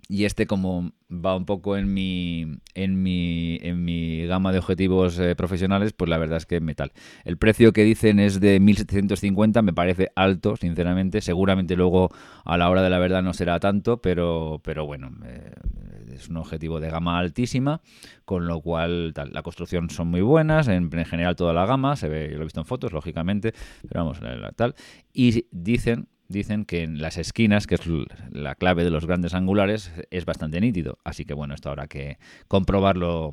[0.09, 5.19] Y este como va un poco en mi en mi en mi gama de objetivos
[5.19, 6.93] eh, profesionales pues la verdad es que metal.
[7.25, 11.21] El precio que dicen es de 1750 me parece alto sinceramente.
[11.21, 12.11] Seguramente luego
[12.45, 15.53] a la hora de la verdad no será tanto pero pero bueno eh,
[16.15, 17.81] es un objetivo de gama altísima
[18.25, 22.09] con lo cual tal, la construcción son muy buenas en, general toda la gama se
[22.09, 23.53] ve yo lo he visto en fotos lógicamente
[23.89, 24.21] pero vamos
[24.57, 24.75] tal.
[25.13, 27.83] Y dicen dicen que en las esquinas, que es
[28.31, 30.99] la clave de los grandes angulares, es bastante nítido.
[31.05, 33.33] Así que bueno, esto habrá que comprobarlo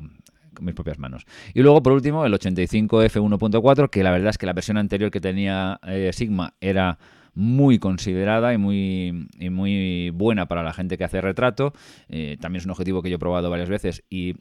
[0.54, 1.26] con mis propias manos.
[1.54, 5.20] Y luego, por último, el 85F1.4, que la verdad es que la versión anterior que
[5.20, 6.98] tenía eh, Sigma era
[7.34, 11.72] muy considerada y muy, muy buena para la gente que hace retrato.
[12.08, 14.34] Eh, también es un objetivo que yo he probado varias veces y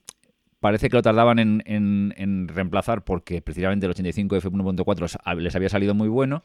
[0.59, 6.09] parece que lo tardaban en, en reemplazar porque precisamente el 85F1.4 les había salido muy
[6.09, 6.43] bueno.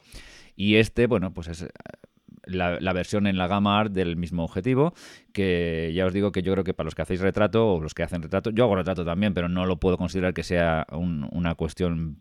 [0.57, 1.69] Y este, bueno, pues es eh,
[2.43, 4.93] la, versión en la gama art del mismo objetivo,
[5.31, 7.93] que ya os digo que yo creo que para los que hacéis retrato o los
[7.93, 11.55] que hacen retrato, yo hago retrato también, pero no lo puedo considerar que sea una
[11.55, 12.17] cuestión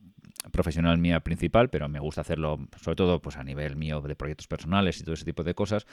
[0.52, 4.46] profesional mía principal, pero me gusta hacerlo sobre todo pues a nivel mío de proyectos
[4.46, 5.86] personales y todo ese tipo de cosas.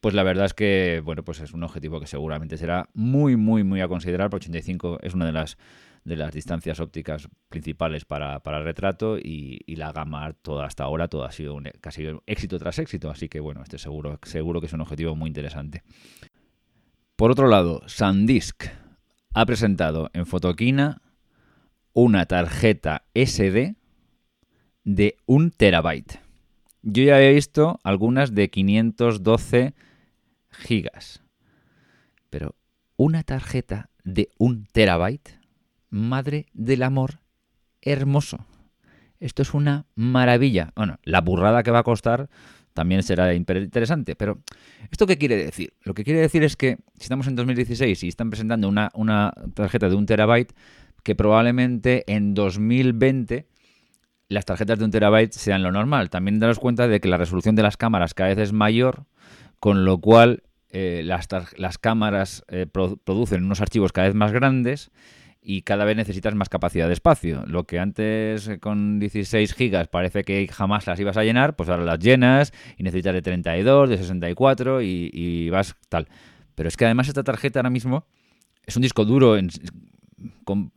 [0.00, 3.64] Pues la verdad es que bueno, pues es un objetivo que seguramente será muy muy
[3.64, 5.58] muy a considerar, porque 85 es una de las
[6.08, 11.24] de las distancias ópticas principales para, el retrato y, la gama toda hasta ahora todo
[11.24, 14.72] ha sido un, casi éxito tras éxito, así que bueno, este seguro, seguro que es
[14.72, 15.82] un objetivo muy interesante.
[17.14, 18.64] Por otro lado, SanDisk
[19.34, 21.02] ha presentado en Fotoquina
[21.92, 23.76] una tarjeta SD
[24.84, 26.20] de un terabyte.
[26.82, 29.74] Yo ya he visto algunas de 512
[30.50, 31.22] gigas,
[32.30, 32.54] pero
[32.96, 35.37] una tarjeta de un terabyte
[35.90, 37.20] madre del amor
[37.82, 38.38] hermoso.
[39.20, 40.72] Esto es una maravilla.
[40.76, 42.28] Bueno, la burrada que va a costar
[42.72, 44.38] también será interesante, pero
[44.90, 45.72] ¿esto qué quiere decir?
[45.82, 49.32] Lo que quiere decir es que si estamos en 2016 y están presentando una, una
[49.54, 50.54] tarjeta de un terabyte,
[51.02, 53.48] que probablemente en 2020
[54.28, 56.10] las tarjetas de un terabyte sean lo normal.
[56.10, 59.06] También daros cuenta de que la resolución de las cámaras cada vez es mayor,
[59.58, 64.90] con lo cual eh, las, las, cámaras eh, producen unos archivos cada vez más grandes
[65.40, 67.44] y cada vez necesitas más capacidad de espacio.
[67.46, 71.68] Lo que antes eh, con 16 gigas parece que jamás las ibas a llenar, pues
[71.68, 76.08] ahora las llenas y necesitas de 32, de 64 y, y vas tal.
[76.54, 78.06] Pero es que además esta tarjeta ahora mismo
[78.66, 79.36] es un disco duro
[80.44, 80.72] con,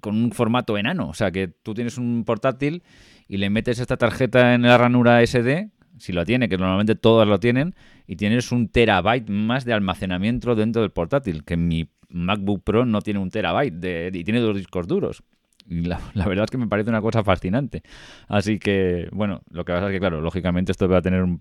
[0.00, 1.08] con, un formato enano.
[1.08, 2.82] O sea que tú tienes un portátil
[3.26, 7.26] y le metes esta tarjeta en la ranura SD, si lo tiene, que normalmente todas
[7.26, 7.74] lo tienen,
[8.06, 12.84] y tienes un terabyte más de almacenamiento dentro del portátil, que en mi MacBook Pro
[12.84, 15.22] no tiene un terabyte de, y tiene dos discos duros.
[15.66, 17.82] Y la, verdad es que me parece una cosa fascinante.
[18.28, 21.40] Así que, bueno, lo que pasa es que, claro, lógicamente esto va a tener un,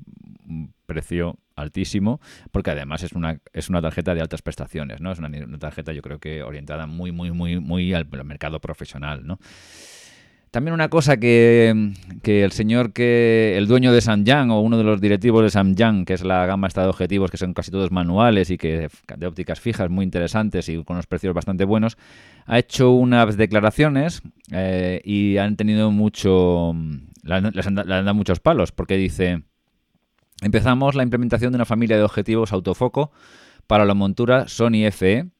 [0.85, 2.19] precio altísimo,
[2.51, 5.11] porque además es una, es una tarjeta de altas prestaciones, ¿no?
[5.11, 9.39] Es una, tarjeta, yo creo que orientada muy, muy, muy, muy al mercado profesional, ¿no?
[10.53, 15.01] También una cosa que, el señor que, el dueño de Samyang o uno de los
[15.01, 18.51] directivos de Samyang, que es la gama esta de objetivos que son casi todos manuales
[18.51, 18.87] y que
[19.17, 21.97] de ópticas fijas muy interesantes y con unos precios bastante buenos,
[22.45, 26.75] ha hecho unas declaraciones eh, y han tenido mucho,
[27.23, 29.41] les han, dado muchos palos porque dice,
[30.43, 33.11] empezamos la implementación de una familia de objetivos autofoco
[33.65, 35.31] para la montura Sony FE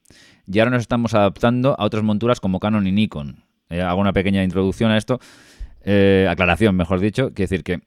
[0.48, 3.53] y ahora nos estamos adaptando a otras monturas como Canon y Nikon.
[3.74, 5.20] Eh, hago una pequeña introducción a esto,
[5.84, 7.82] eh, aclaración, mejor dicho, quiere decir que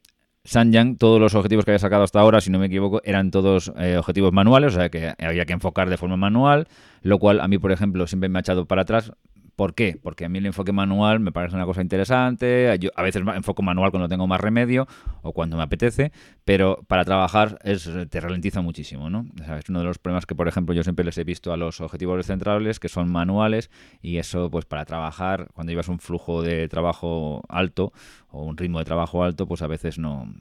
[0.44, 3.72] Sanyang, todos los objetivos que había sacado hasta ahora, si no me equivoco, eran todos
[3.78, 6.66] eh, objetivos manuales, o sea que había que enfocar de forma manual,
[7.02, 9.12] lo cual a mí, por ejemplo, siempre me ha echado para atrás
[9.56, 9.98] ¿Por qué?
[10.02, 12.76] Porque a mí el enfoque manual me parece una cosa interesante.
[12.78, 14.86] Yo a veces enfoco manual cuando tengo más remedio
[15.22, 16.12] o cuando me apetece,
[16.44, 19.26] pero para trabajar es, te ralentiza muchísimo, ¿no?
[19.58, 21.80] es uno de los problemas que, por ejemplo, yo siempre les he visto a los
[21.80, 23.70] objetivos centrales, que son manuales,
[24.02, 27.92] y eso, pues para trabajar, cuando llevas un flujo de trabajo alto
[28.28, 30.32] o un ritmo de trabajo alto, pues a veces no,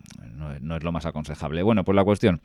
[0.61, 1.63] no, es lo más aconsejable.
[1.63, 2.41] Bueno, pues la cuestión,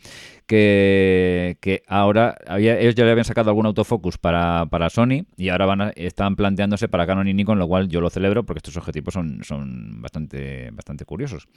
[0.46, 5.48] que, que ahora había, ellos ya le habían sacado algún autofocus para, para Sony y
[5.48, 6.60] ahora van a, están planteando
[6.90, 10.70] para Canon y Nikon, lo cual yo lo celebro porque estos objetivos son, son bastante,
[10.73, 11.49] bastante curiosos.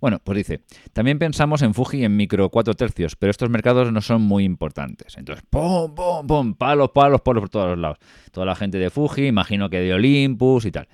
[0.00, 4.00] Bueno, pues dice, también pensamos en Fuji en micro 4 tercios, pero estos mercados no
[4.00, 5.16] son muy importantes.
[5.16, 6.54] Entonces, ¡pum, pum, pum!
[6.54, 7.98] Palos, palos, palos por todos los lados.
[8.32, 10.88] Toda la gente de Fuji, imagino que de Olympus y tal.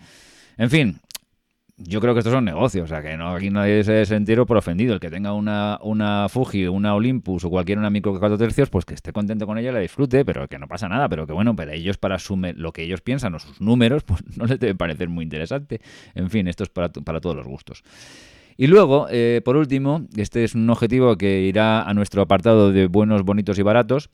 [0.57, 1.00] En fin,
[1.76, 4.56] yo creo que estos son negocios, o sea, que no aquí nadie se sentir por
[4.56, 4.94] ofendido.
[4.94, 8.84] El que tenga una, una Fuji, una Olympus o cualquier una micro 4 tercios, pues
[8.84, 11.08] que esté contento con ella, la disfrute, pero que no pasa nada.
[11.08, 12.18] Pero que bueno, para ellos, para
[12.56, 15.80] lo que ellos piensan o sus números, pues no les debe parecer muy interesante.
[16.14, 17.82] En fin, esto es para, para todos los gustos.
[18.56, 22.87] Y luego, eh, por último, este es un objetivo que irá a nuestro apartado de
[22.87, 24.10] buenos, bonitos y baratos,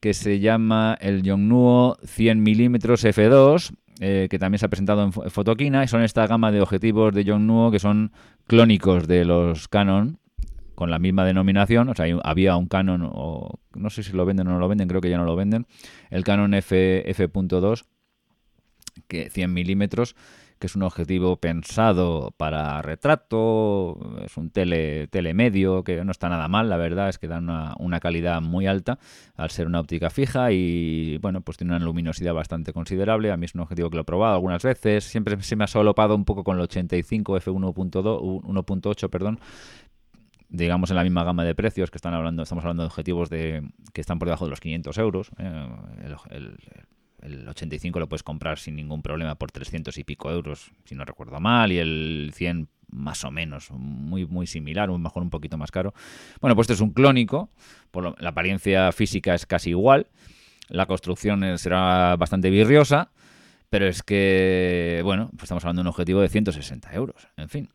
[0.00, 5.12] que se llama el Yongnuo 100 mm f2, eh, que también se ha presentado en
[5.12, 8.12] Fotoquina, y son esta gama de objetivos de Yongnuo que son
[8.46, 10.18] clónicos de los Canon,
[10.74, 14.48] con la misma denominación, o sea, había un Canon, o no sé si lo venden
[14.48, 15.66] o no lo venden, creo que ya no lo venden,
[16.10, 17.84] el Canon F, F.2,
[19.06, 20.16] que 100 milímetros,
[20.62, 26.46] que es un objetivo pensado para retrato, es un tele, telemedio, que no está nada
[26.46, 29.00] mal, la verdad es que da una, calidad muy alta
[29.34, 33.32] al ser una óptica fija y bueno, pues tiene una luminosidad bastante considerable.
[33.32, 35.66] A mí es un objetivo que lo he probado algunas veces, siempre se me ha
[35.66, 39.40] solopado un poco con el 85 f1.2, 1.8, perdón,
[40.48, 43.68] digamos en la misma gama de precios que están hablando, estamos hablando de objetivos de
[43.92, 45.32] que están por debajo de los 500 euros.
[45.38, 45.68] ¿eh?
[46.30, 46.56] el
[47.22, 51.40] 85 lo puedes comprar sin ningún problema por 300 y pico euros, si no recuerdo
[51.40, 55.70] mal, y el 100 más o menos, muy, muy similar, un mejor un poquito más
[55.70, 55.94] caro.
[56.40, 57.50] Bueno, pues este es un clónico,
[58.18, 60.06] la apariencia física es casi igual,
[60.68, 63.10] la construcción será bastante virriosa,
[63.70, 67.68] pero es que, bueno, pues estamos hablando de un objetivo de 160 euros, en fin.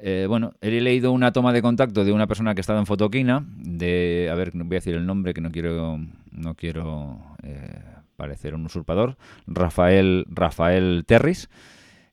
[0.00, 2.86] Eh, bueno, he leído una toma de contacto de una persona que ha estado en
[2.86, 7.82] Fotoquina, de, a ver, voy a decir el nombre que no quiero, no quiero eh,
[8.18, 11.48] parecer un usurpador, Rafael, Rafael Terris,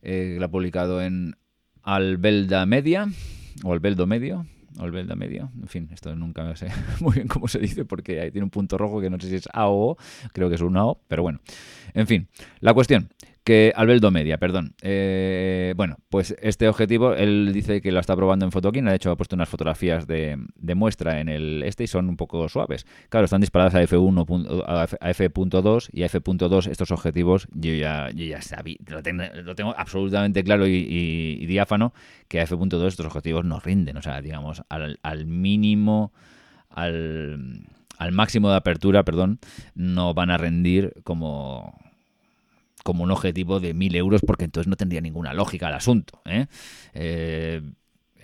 [0.04, 1.36] eh, lo ha publicado en
[1.82, 3.08] Albelda Media,
[3.64, 4.46] o Albeldo Medio,
[4.78, 6.68] Albelda Media, en fin, esto nunca sé
[7.02, 9.36] muy bien cómo se dice porque ahí tiene un punto rojo que no sé si
[9.36, 9.98] es A o
[10.32, 11.40] creo que es un O, pero bueno,
[11.96, 12.28] en fin,
[12.60, 13.10] la cuestión
[13.46, 14.74] que Albeldo Media, perdón.
[14.82, 19.12] Eh, bueno, pues este objetivo, él dice que lo está probando en Fotoquina, de hecho
[19.12, 20.36] ha puesto unas fotografías de,
[20.76, 22.88] muestra en el este y son un poco suaves.
[23.10, 24.64] Claro, están disparadas a F1,
[25.00, 30.66] a F.2 y a F.2 estos objetivos yo ya, ya sabía, lo tengo, absolutamente claro
[30.68, 31.94] y, diáfano
[32.28, 36.12] que a F.2 estos objetivos no rinden, o sea, digamos, al, al mínimo,
[36.70, 37.68] al,
[38.00, 39.38] al máximo de apertura, perdón,
[39.76, 41.78] no van a rendir como
[42.86, 46.22] como un objetivo de 1.000 euros porque entonces no tendría ninguna lógica el asunto.
[46.24, 46.46] ¿eh?
[46.94, 47.62] eh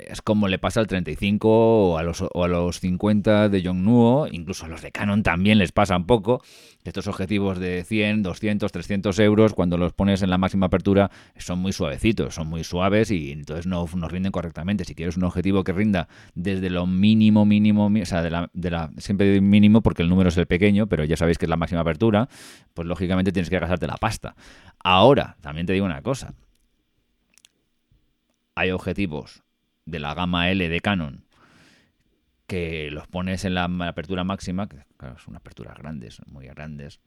[0.07, 4.27] es como le pasa al 35 o a los, o a los 50 de Yongnuo,
[4.31, 6.41] incluso a los de Canon también les pasa un poco.
[6.83, 11.59] Estos objetivos de 100, 200, 300 euros, cuando los pones en la máxima apertura, son
[11.59, 14.83] muy suavecitos, son muy suaves y entonces no nos rinden correctamente.
[14.85, 18.71] Si quieres un objetivo que rinda desde lo mínimo, mínimo, o sea, de la, de
[18.71, 21.57] la, siempre mínimo porque el número es el pequeño, pero ya sabéis que es la
[21.57, 22.27] máxima apertura,
[22.73, 24.35] pues lógicamente tienes que gastarte la pasta.
[24.79, 26.33] Ahora, también te digo una cosa.
[28.55, 29.43] Hay objetivos
[29.85, 31.25] de la gama L de Canon
[32.51, 34.75] que los pones en la apertura máxima, que
[35.23, 36.99] son aperturas grandes, muy grandes,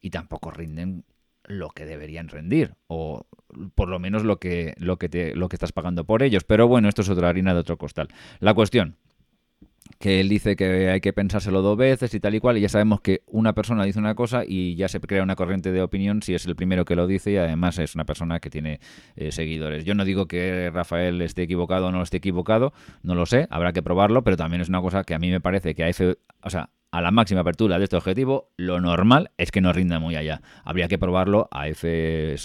[0.00, 1.04] y tampoco rinden
[1.42, 3.26] lo que deberían rendir, o
[3.74, 6.44] por lo menos lo que, lo que, te, lo que estás pagando por ellos.
[6.44, 8.06] Pero bueno, esto es otra harina de otro costal.
[8.38, 8.96] La cuestión,
[10.04, 12.68] que él dice que hay que pensárselo dos veces y tal y cual, y ya
[12.68, 16.20] sabemos que una persona dice una cosa y ya se crea una corriente de opinión
[16.20, 18.80] si es el primero que lo dice y además es una persona que tiene
[19.16, 19.86] eh, seguidores.
[19.86, 23.72] Yo no digo que Rafael esté equivocado o no esté equivocado, no lo sé, habrá
[23.72, 26.18] que probarlo, pero también es una cosa que a mí me parece que a F,
[26.42, 30.00] o sea, a la máxima apertura de este objetivo, lo normal es que no rinda
[30.00, 30.42] muy allá.
[30.64, 32.36] Habría que probarlo a F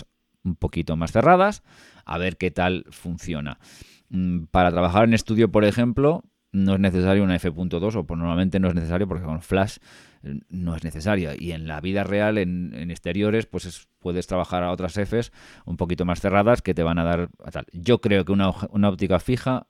[0.46, 1.62] un poquito más cerradas,
[2.06, 3.60] a ver qué tal funciona.
[4.08, 8.70] Mm, para trabajar en estudio, por ejemplo, no es necesario una F.2 o normalmente no
[8.70, 9.78] es necesario porque con Flash
[10.24, 11.32] eh, no es necesario.
[11.38, 15.32] Y en la vida real, en, exteriores, pues puedes trabajar a otras Fs
[15.66, 17.66] un poquito más cerradas que te van a dar tal.
[17.72, 19.68] Yo creo que una, una óptica fija,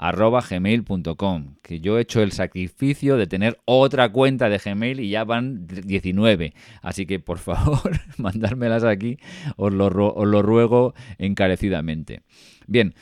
[0.03, 5.23] podcastgranangular.gmail.com que yo he hecho el sacrificio de tener otra cuenta de Gmail y ya
[5.23, 6.53] van 19.
[6.81, 9.17] Así que por favor, mandármelas aquí,
[9.55, 12.21] os lo, ruego encarecidamente.
[12.67, 12.93] Bien,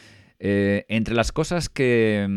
[0.43, 2.27] eh, entre las cosas que,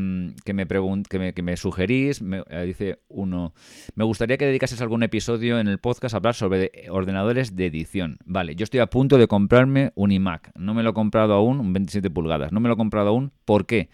[0.45, 3.55] que, me, que, me, que me, sugerís, me, eh, dice uno,
[3.95, 8.19] me gustaría que dedicases algún episodio en el podcast a hablar sobre ordenadores de edición.
[8.25, 10.53] Vale, yo estoy a punto de comprarme un iMac.
[10.57, 12.53] No me lo he comprado aún, un 27 pulgadas.
[12.53, 13.33] No me lo he comprado aún.
[13.47, 13.89] ¿Por qué?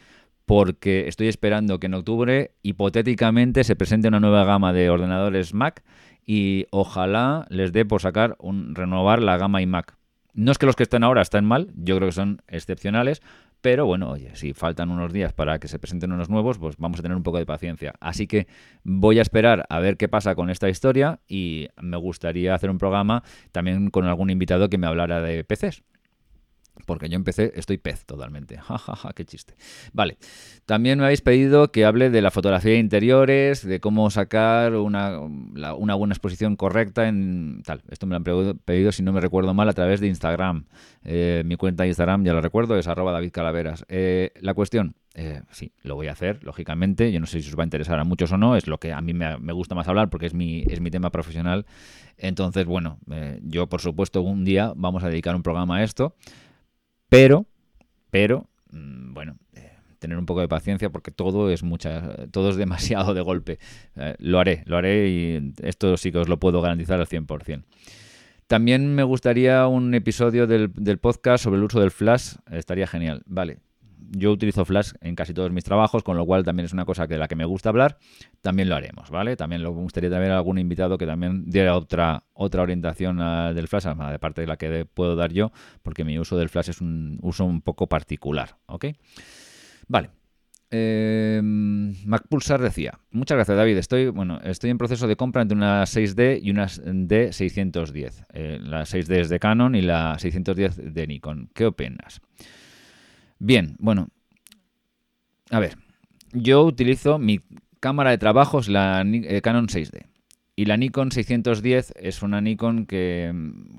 [0.50, 5.84] Porque estoy esperando que en octubre hipotéticamente se presente una nueva gama de ordenadores Mac
[6.26, 9.96] y ojalá les dé por sacar un renovar la gama iMac.
[10.34, 13.22] No es que los que están ahora estén mal, yo creo que son excepcionales,
[13.60, 16.98] pero bueno, oye, si faltan unos días para que se presenten unos nuevos, pues vamos
[16.98, 17.94] a tener un poco de paciencia.
[18.00, 18.48] Así que
[18.82, 22.78] voy a esperar a ver qué pasa con esta historia y me gustaría hacer un
[22.78, 23.22] programa
[23.52, 25.84] también con algún invitado que me hablara de PCs.
[26.86, 28.58] Porque yo empecé, estoy pez totalmente.
[28.70, 29.54] Ja, ja, ja, qué chiste.
[29.92, 30.16] Vale.
[30.64, 35.18] También me habéis pedido que hable de la fotografía de interiores, de cómo sacar una,
[35.18, 37.82] una buena exposición correcta en tal.
[37.90, 40.66] Esto me lo han pedido, si no me recuerdo mal, a través de Instagram.
[41.02, 43.84] Eh, mi cuenta de Instagram, ya lo recuerdo, es arroba David Calaveras.
[43.88, 47.10] Eh, la cuestión, eh, sí, lo voy a hacer, lógicamente.
[47.10, 48.56] Yo no sé si os va a interesar a muchos o no.
[48.56, 50.90] Es lo que a mí me, me gusta más hablar porque es mi, es mi
[50.90, 51.66] tema profesional.
[52.16, 56.14] Entonces, bueno, eh, yo por supuesto un día vamos a dedicar un programa a esto.
[57.10, 57.44] Pero,
[58.10, 62.56] pero, mmm, bueno, eh, tener un poco de paciencia porque todo es mucha, todo es
[62.64, 63.58] demasiado de golpe.
[63.96, 67.64] Eh, lo haré, lo haré y esto sí que os lo puedo garantizar al 100%.
[68.46, 73.22] También me gustaría un episodio del, del podcast sobre el uso del flash, estaría genial.
[73.26, 73.58] Vale,
[74.10, 77.06] yo utilizo Flash en casi todos mis trabajos, con lo cual también es una cosa
[77.06, 77.98] de la que me gusta hablar.
[78.40, 79.36] También lo haremos, ¿vale?
[79.36, 83.68] También lo, me gustaría también algún invitado que también diera otra, otra orientación a, del
[83.68, 86.80] Flash, de parte de la que puedo dar yo, porque mi uso del Flash es
[86.80, 88.86] un uso un poco particular, ¿ok?
[89.88, 90.10] Vale.
[90.72, 95.82] Eh, MacPulsar decía, muchas gracias David, estoy, bueno, estoy en proceso de compra entre una
[95.82, 98.26] 6D y una D610.
[98.32, 101.50] Eh, la 6D es de Canon y la 610 de Nikon.
[101.54, 102.20] ¿Qué opinas?
[103.40, 104.08] Bien, bueno,
[105.50, 105.78] a ver,
[106.32, 107.40] yo utilizo mi
[107.80, 110.06] cámara de trabajo, es la eh, Canon 6D.
[110.56, 113.32] Y la Nikon 610 es una Nikon que,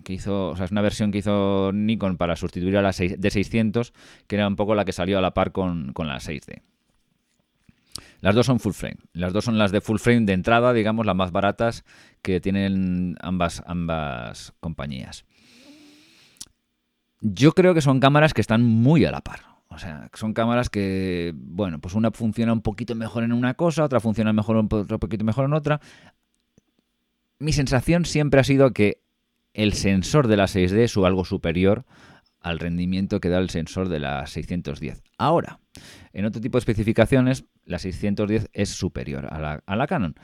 [0.03, 3.93] que, hizo, o sea, es una versión que hizo Nikon para sustituir a la D600,
[4.26, 6.64] que era un poco la que salió a la par con, con la 6D.
[8.22, 8.97] Las dos son full frame.
[9.14, 11.86] Las dos son las de full frame de entrada, digamos, las más baratas
[12.24, 15.26] que tienen ambas, ambas compañías.
[17.20, 19.51] Yo creo que son cámaras que están muy a la par.
[19.72, 23.86] O sea, son cámaras que, bueno, pues una funciona un poquito mejor en una cosa,
[23.86, 25.80] otra funciona mejor un poquito mejor en otra.
[27.39, 29.01] Mi sensación siempre ha sido que
[29.53, 31.86] el sensor de la 6D es algo superior
[32.41, 35.03] al rendimiento que da el sensor de la 610.
[35.17, 35.61] Ahora,
[36.11, 40.15] en otro tipo de especificaciones, la 610 es superior a la, a la Canon.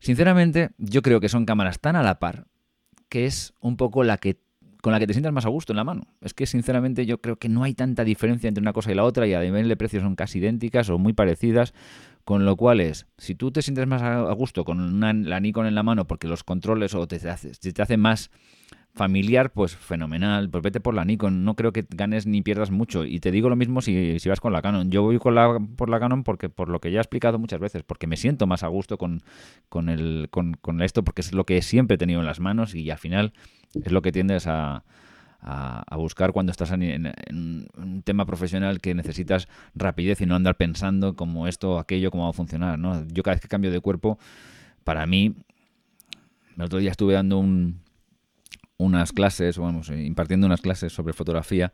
[0.00, 2.46] Sinceramente, yo creo que son cámaras tan a la par
[3.08, 4.40] que es un poco la que
[4.84, 6.02] con la que te sientas más a gusto en la mano.
[6.20, 9.04] Es que sinceramente yo creo que no hay tanta diferencia entre una cosa y la
[9.04, 11.72] otra y a nivel de precio son casi idénticas o muy parecidas,
[12.22, 15.64] con lo cual es, si tú te sientes más a gusto con una, la Nikon
[15.64, 18.30] en la mano porque los controles o te hace, te hace más
[18.94, 20.48] familiar, pues fenomenal.
[20.48, 21.44] Pues vete por la Nikon.
[21.44, 23.04] No creo que ganes ni pierdas mucho.
[23.04, 24.90] Y te digo lo mismo si, si vas con la Canon.
[24.90, 27.60] Yo voy con la, por la Canon porque por lo que ya he explicado muchas
[27.60, 29.22] veces, porque me siento más a gusto con,
[29.68, 32.74] con, el, con, con esto, porque es lo que siempre he tenido en las manos
[32.74, 33.32] y al final
[33.74, 34.84] es lo que tiendes a,
[35.40, 37.12] a, buscar cuando estás en,
[37.76, 42.30] un tema profesional que necesitas rapidez y no andar pensando como esto aquello, cómo va
[42.30, 42.78] a funcionar.
[42.78, 43.06] ¿no?
[43.08, 44.18] Yo cada vez que cambio de cuerpo,
[44.84, 45.34] para mí,
[46.56, 47.83] el otro día estuve dando un,
[48.84, 51.72] unas clases, vamos, impartiendo unas clases sobre fotografía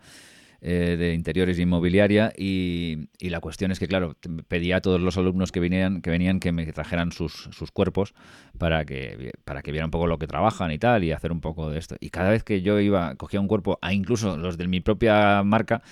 [0.62, 4.14] eh, de interiores y inmobiliaria y, la cuestión es que, claro,
[4.46, 8.12] pedía a todos los alumnos que venían que, venían que me trajeran sus, sus cuerpos
[8.58, 11.40] para que, para que vieran un poco lo que trabajan y tal y hacer un
[11.40, 11.96] poco de esto.
[11.98, 15.42] Y cada vez que yo iba, cogía un cuerpo, a incluso los de mi propia
[15.44, 15.82] marca,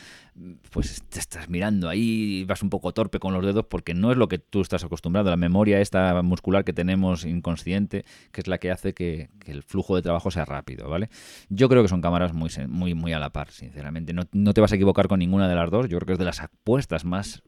[0.71, 4.17] pues te estás mirando ahí, vas un poco torpe con los dedos porque no es
[4.17, 5.31] lo que tú estás acostumbrado.
[5.31, 9.97] La memoria esta muscular que tenemos inconsciente, que es la que hace que, el flujo
[9.97, 11.09] de trabajo sea rápido, ¿vale?
[11.49, 14.13] Yo creo que son cámaras muy, muy, muy a la par, sinceramente.
[14.13, 15.89] No, no te vas a equivocar con ninguna de las dos.
[15.89, 17.43] Yo creo que es de las apuestas más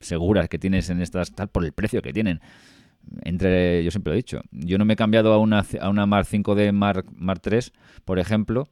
[0.00, 2.40] seguras que tienes en estas, tal por el precio que tienen.
[3.22, 6.06] Entre, yo siempre lo he dicho, yo no me he cambiado a una, a una
[6.06, 7.72] Mark 5D Mark, Mark 3,
[8.04, 8.68] por ejemplo,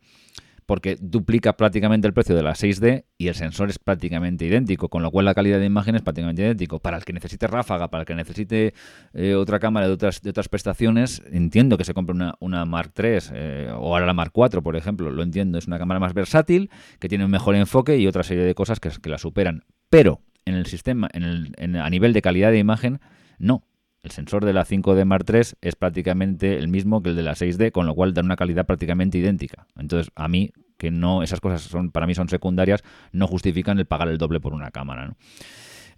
[0.67, 5.03] porque duplica prácticamente el precio de la 6D y el sensor es prácticamente idéntico, con
[5.03, 6.81] lo cual la calidad de imagen es prácticamente idéntico.
[6.81, 8.75] Para el que necesite ráfaga, para el que necesite
[9.13, 12.93] eh, otra cámara de otras, de otras prestaciones, entiendo que se compre una, una Mark
[12.97, 16.15] III eh, o ahora la Mark IV, por ejemplo, lo entiendo, es una cámara más
[16.15, 19.65] versátil, que tiene un mejor enfoque y otra serie de cosas que, que la superan.
[19.91, 23.01] Pero en el sistema, en el, a nivel de calidad de imagen,
[23.39, 23.63] no.
[24.05, 27.33] El sensor de la 5D Mark III es prácticamente el mismo que el de la
[27.33, 29.67] 6D, con lo cual da una calidad prácticamente idéntica.
[29.79, 32.83] Entonces, a mí, que no, esas cosas son, para mí son secundarias,
[33.13, 35.17] no justifican el pagar el doble por una cámara.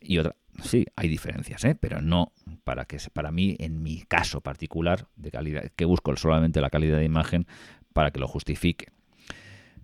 [0.00, 1.74] Y otra, sí, hay diferencias, ¿eh?
[1.74, 2.32] pero no
[2.62, 6.98] para que para mí, en mi caso particular, de calidad, que busco solamente la calidad
[6.98, 7.48] de imagen
[7.92, 8.86] para que lo justifique.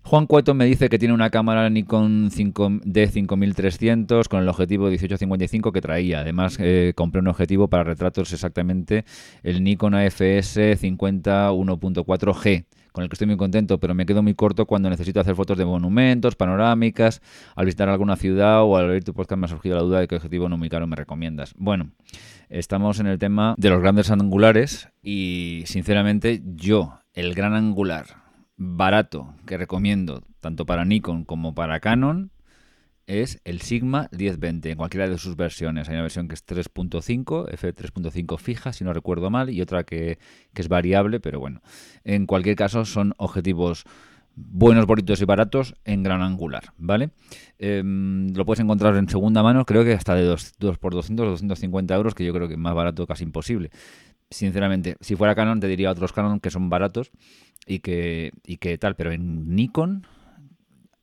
[0.05, 5.71] Juan Cueto me dice que tiene una cámara Nikon 5 D5300 con el objetivo 1855
[5.71, 6.19] que traía.
[6.19, 9.05] Además, eh, compré un objetivo para retratos exactamente,
[9.43, 14.35] el Nikon AFS 50 1.4G con el que estoy muy contento, pero me quedo muy
[14.35, 17.23] corto cuando necesito hacer fotos de monumentos, panorámicas,
[17.55, 20.07] al visitar alguna ciudad o al oír tu podcast me ha surgido la duda de
[20.07, 21.55] qué objetivo no muy caro me recomiendas.
[21.57, 21.89] Bueno,
[22.49, 28.22] estamos en el tema de los grandes angulares y sinceramente yo, el gran angular
[28.63, 32.31] barato que recomiendo tanto para Nikon como para Canon
[33.05, 35.89] es el Sigma 1020 en cualquiera de sus versiones.
[35.89, 40.19] Hay una versión que es 3.5, F3.5 fija, si no recuerdo mal, y otra que,
[40.55, 41.61] es variable, pero bueno.
[42.05, 43.83] En cualquier caso, son objetivos
[44.35, 47.11] buenos, bonitos y baratos en gran angular, ¿vale?
[47.59, 51.27] Em, lo puedes encontrar en segunda mano, creo que hasta de 2, 2 por 200
[51.27, 53.69] 250 euros, que yo creo que más barato casi imposible.
[54.31, 57.11] Sinceramente, si fuera Canon, te diría otros Canon que son baratos
[57.65, 60.05] y que, y que tal, pero en Nikon,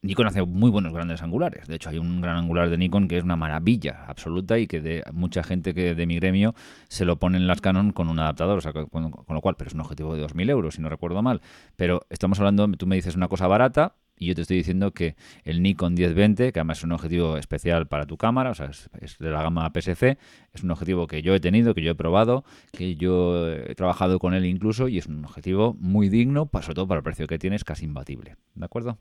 [0.03, 1.67] Nikon hace muy buenos grandes angulares.
[1.67, 4.81] De hecho, hay un gran angular de Nikon que es una maravilla absoluta y que
[4.81, 6.55] de mucha gente que de mi gremio
[6.89, 9.69] se lo pone en las Canon con un adaptador, o sea, con, lo cual, pero
[9.69, 11.43] es un objetivo de 2.000 euros, si no recuerdo mal.
[11.77, 15.17] Pero estamos hablando, tú me dices una cosa barata y yo te estoy diciendo que
[15.45, 19.19] el Nikon 1020, que además es un objetivo especial para tu cámara, o sea, es,
[19.19, 20.19] de la gama PSC,
[20.53, 24.19] es un objetivo que yo he tenido, que yo he probado, que yo he trabajado
[24.19, 27.39] con él incluso y es un objetivo muy digno, sobre todo para el precio que
[27.39, 28.37] tienes, casi imbatible.
[28.55, 28.99] ¿De acuerdo?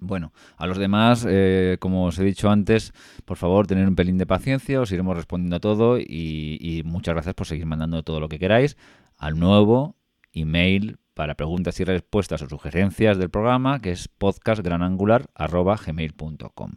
[0.00, 2.92] Bueno, a los demás, eh, como os he dicho antes,
[3.24, 7.14] por favor, tener un pelín de paciencia, os iremos respondiendo a todo y, y muchas
[7.14, 8.76] gracias por seguir mandando todo lo que queráis
[9.16, 9.96] al nuevo
[10.32, 16.72] email para preguntas y respuestas o sugerencias del programa, que es podcastgranangular.gmail.com.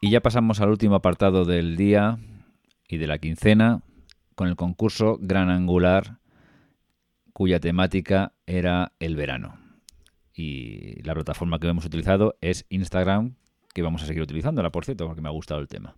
[0.00, 2.18] Y ya pasamos al último apartado del día
[2.88, 3.82] y de la quincena,
[4.34, 6.20] con el concurso Gran Angular,
[7.34, 9.58] cuya temática era el verano.
[10.32, 13.34] Y la plataforma que hemos utilizado es Instagram,
[13.74, 15.96] que vamos a seguir utilizándola, por cierto, porque me ha gustado el tema.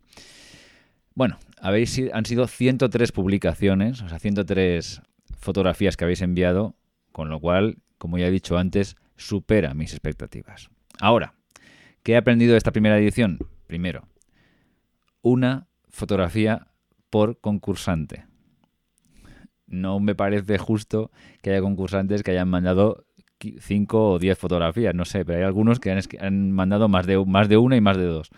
[1.14, 5.02] Bueno, habéis, han sido 103 publicaciones, o sea, 103
[5.38, 6.74] fotografías que habéis enviado,
[7.12, 10.70] con lo cual, como ya he dicho antes, supera mis expectativas.
[11.00, 11.34] Ahora,
[12.02, 13.38] ¿qué he aprendido de esta primera edición?
[13.66, 14.08] Primero,
[15.22, 16.66] una fotografía
[17.10, 18.26] por concursante.
[19.66, 21.12] No me parece justo
[21.42, 23.06] que haya concursantes que hayan mandado
[23.38, 27.24] 5 o 10 fotografías, no sé, pero hay algunos que han, han mandado más de,
[27.24, 28.30] más de una y más de dos.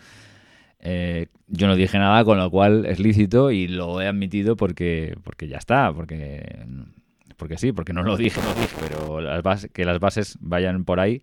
[0.89, 5.17] Eh, yo no dije nada, con lo cual es lícito y lo he admitido porque,
[5.25, 6.65] porque ya está, porque
[7.35, 8.39] porque sí, porque no lo dije,
[8.79, 11.21] pero las bases, que las bases vayan por ahí.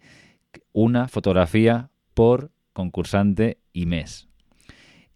[0.72, 4.28] Una fotografía por concursante y mes.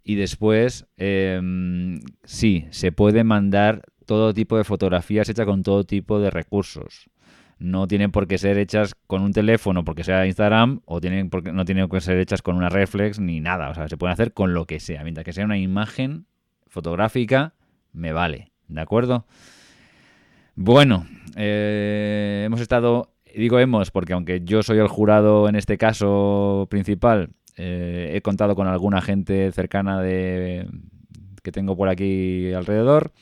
[0.02, 6.18] Y después, em, sí, se puede mandar todo tipo de fotografías hechas con todo tipo
[6.20, 7.10] de recursos.
[7.58, 11.52] No tienen por qué ser hechas con un teléfono porque sea Instagram o tienen porque,
[11.52, 13.70] no tienen por qué ser hechas con una reflex ni nada.
[13.70, 15.02] O sea, se pueden hacer con lo que sea.
[15.02, 16.26] Mientras que sea una imagen
[16.68, 17.54] fotográfica,
[17.92, 18.52] me vale.
[18.68, 19.26] ¿De acuerdo?
[20.54, 21.06] Bueno,
[21.36, 27.30] eh, hemos estado, digo hemos, porque aunque yo soy el jurado en este caso principal,
[27.56, 30.68] eh, he contado con alguna gente cercana de
[31.42, 33.12] que tengo por aquí alrededor.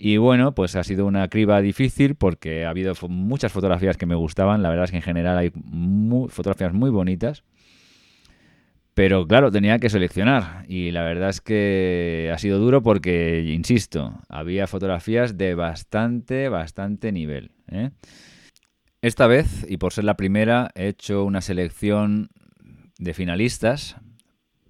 [0.00, 4.14] Y bueno, pues ha sido una criba difícil porque ha habido muchas fotografías que me
[4.14, 4.62] gustaban.
[4.62, 5.52] La verdad es que en general hay
[6.28, 7.42] fotografías muy bonitas.
[8.94, 14.20] Pero claro, tenía que seleccionar y la verdad es que ha sido duro porque, insisto,
[14.28, 17.52] había fotografías de bastante, bastante nivel.
[17.68, 17.90] ¿eh?
[19.02, 22.30] Esta vez, y por ser la primera, he hecho una selección
[22.98, 23.96] de finalistas.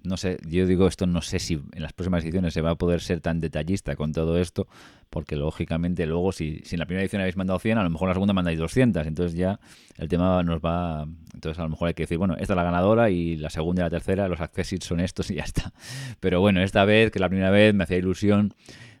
[0.03, 2.75] No sé, yo digo esto, no sé si en las próximas ediciones se va a
[2.75, 4.67] poder ser tan detallista con todo esto,
[5.09, 8.07] porque lógicamente luego si, si en la primera edición habéis mandado 100, a lo mejor
[8.07, 9.59] en la segunda mandáis 200, entonces ya
[9.97, 11.05] el tema nos va...
[11.33, 13.81] Entonces a lo mejor hay que decir, bueno, esta es la ganadora y la segunda
[13.81, 15.73] y la tercera, los accesits son estos y ya está.
[16.19, 18.53] Pero bueno, esta vez, que la primera vez, me hacía ilusión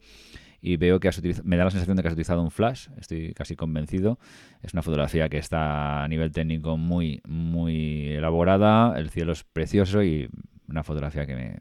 [0.62, 2.86] y veo que has utilizado, me da la sensación de que has utilizado un flash,
[2.96, 4.20] estoy casi convencido.
[4.62, 10.04] Es una fotografía que está a nivel técnico muy, muy elaborada, el cielo es precioso
[10.04, 10.30] y
[10.68, 11.58] una fotografía que me,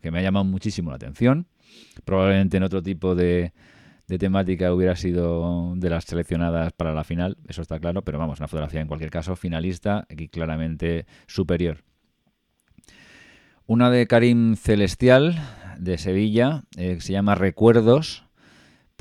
[0.00, 1.46] que me, ha llamado muchísimo la atención.
[2.04, 3.52] Probablemente en otro tipo de,
[4.18, 8.48] temática hubiera sido de las seleccionadas para la final, eso está claro, pero vamos, una
[8.48, 11.78] fotografía en cualquier caso finalista, aquí claramente superior.
[13.64, 15.40] Una de Karim Celestial,
[15.78, 18.26] de Sevilla, eh, se llama Recuerdos,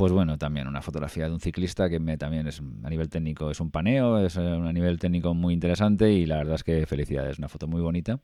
[0.02, 3.52] pues bueno, también una fotografía de un ciclista que me, también es a nivel técnico
[3.52, 6.88] es un paneo, es eh, a nivel técnico muy interesante y la verdad es que
[6.88, 8.20] felicidades, una foto muy bonita.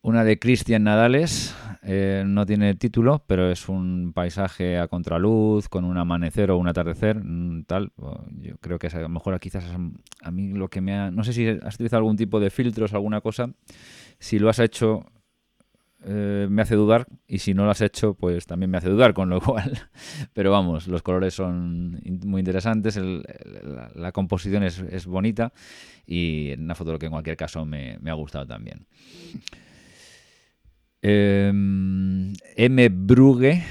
[0.00, 5.84] Una de Cristian Nadales, eh, no tiene título, pero es un paisaje a contraluz, con
[5.84, 7.92] un amanecer o un atardecer, mm, tal.
[8.40, 9.66] Yo creo que a lo mejor quizás
[10.22, 11.10] a mí lo que me ha...
[11.10, 13.50] No sé si has utilizado algún tipo de filtros, alguna cosa.
[14.18, 15.04] Si lo has hecho,
[16.02, 19.12] eh, me hace dudar y si no lo has hecho pues también me hace dudar
[19.12, 19.78] con lo cual
[20.32, 25.52] pero vamos los colores son muy interesantes la, composición es, bonita
[26.06, 28.86] y una foto que en cualquier caso me, ha gustado también
[31.02, 32.88] em, M.
[32.88, 33.62] Brugge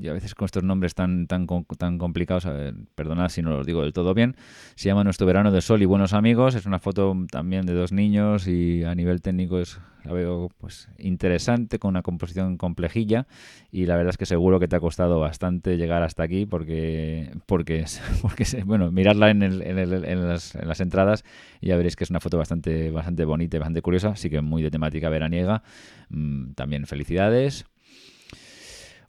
[0.00, 2.46] y a veces con estos nombres tan, tan, tan complicados,
[2.94, 4.36] perdonad si no los digo del todo bien,
[4.74, 7.92] se llama Nuestro Verano de Sol y Buenos Amigos, es una foto también de dos
[7.92, 13.26] niños y a nivel técnico es, la veo pues interesante, con una composición complejilla
[13.70, 17.30] y la verdad es que seguro que te ha costado bastante llegar hasta aquí porque,
[17.46, 17.84] porque,
[18.22, 21.24] porque bueno, mirarla en, el, en, el, en, las, en las entradas
[21.60, 24.40] y ya veréis que es una foto bastante, bastante bonita y bastante curiosa, así que
[24.40, 25.62] muy de temática veraniega.
[26.10, 27.66] Mm, también felicidades.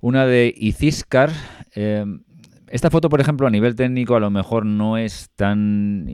[0.05, 1.31] Una de Iciscar.
[1.73, 2.21] Em,
[2.67, 6.05] esta foto, por ejemplo, a nivel técnico, a lo mejor no es tan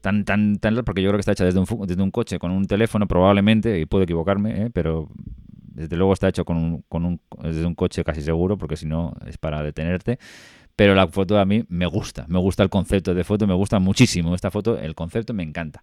[0.00, 2.52] tan, tan, tan, porque yo creo que está hecha desde un, desde un coche con
[2.52, 4.70] un teléfono, probablemente, y puedo equivocarme, ¿eh?
[4.72, 5.08] pero
[5.74, 8.86] desde luego está hecho con un, con un, desde un coche casi seguro, porque si
[8.86, 10.20] no es para detenerte.
[10.76, 13.80] Pero la foto a mí me gusta, me gusta el concepto de foto, me gusta
[13.80, 15.82] muchísimo esta foto, el concepto me encanta,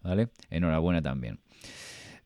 [0.00, 0.28] ¿vale?
[0.48, 1.40] Enhorabuena también.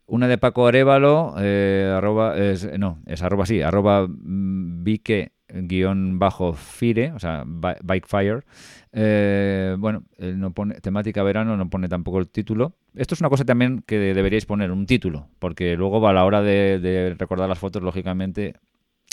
[0.07, 6.19] Una de Paco Arevalo, eh, arroba, es, no, es arroba sí, arroba mm, Vique guion
[6.19, 8.45] bajo Fire, o sea, Bike Fire.
[8.93, 12.75] Eh, bueno, no pone temática verano, no pone tampoco el título.
[12.95, 16.43] Esto es una cosa también que deberíais poner, un título, porque luego a la hora
[16.43, 18.55] de, recordar las fotos, lógicamente,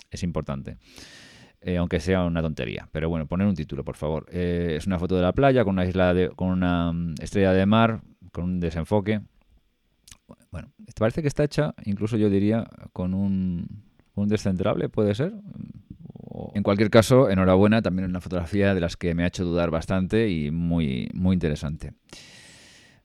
[0.10, 0.78] es importante.
[1.62, 2.90] Eh, aunque sea una tontería.
[2.92, 4.26] Pero bueno, poner un título, por favor.
[4.32, 7.66] Es una foto de la playa con una isla de, con una mm, estrella de
[7.66, 9.22] mar, con un desenfoque.
[10.52, 13.84] Bueno, parece que está hecha, incluso yo diría, con un,
[14.16, 15.34] un descentrable, puede ser.
[16.54, 20.30] En cualquier caso, enhorabuena, también una fotografía de las que me ha hecho dudar bastante
[20.30, 21.94] y muy, muy interesante.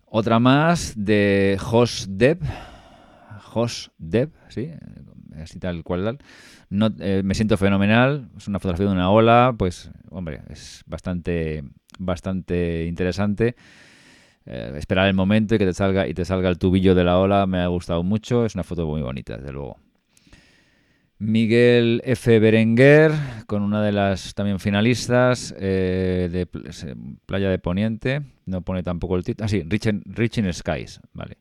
[0.04, 1.56] Otra más de.
[1.60, 2.38] Jos Deb,
[4.48, 4.70] sí,
[5.40, 6.18] así tal cual.
[6.68, 8.28] No, eh, me siento fenomenal.
[8.36, 11.64] Es una fotografía de una ola, pues, hombre, es bastante,
[11.98, 13.56] bastante interesante.
[14.46, 17.18] Eh, esperar el momento y que te salga y te salga el tubillo de la
[17.18, 18.44] ola me ha gustado mucho.
[18.46, 19.76] Es una foto muy bonita, desde luego.
[21.18, 22.38] Miguel F.
[22.38, 23.10] Berenguer,
[23.46, 26.46] con una de las también finalistas eh, de
[27.24, 28.22] Playa de Poniente.
[28.44, 29.46] No pone tampoco el título.
[29.46, 31.00] Ah, sí, Rich in, Skies.
[31.14, 31.38] Vale.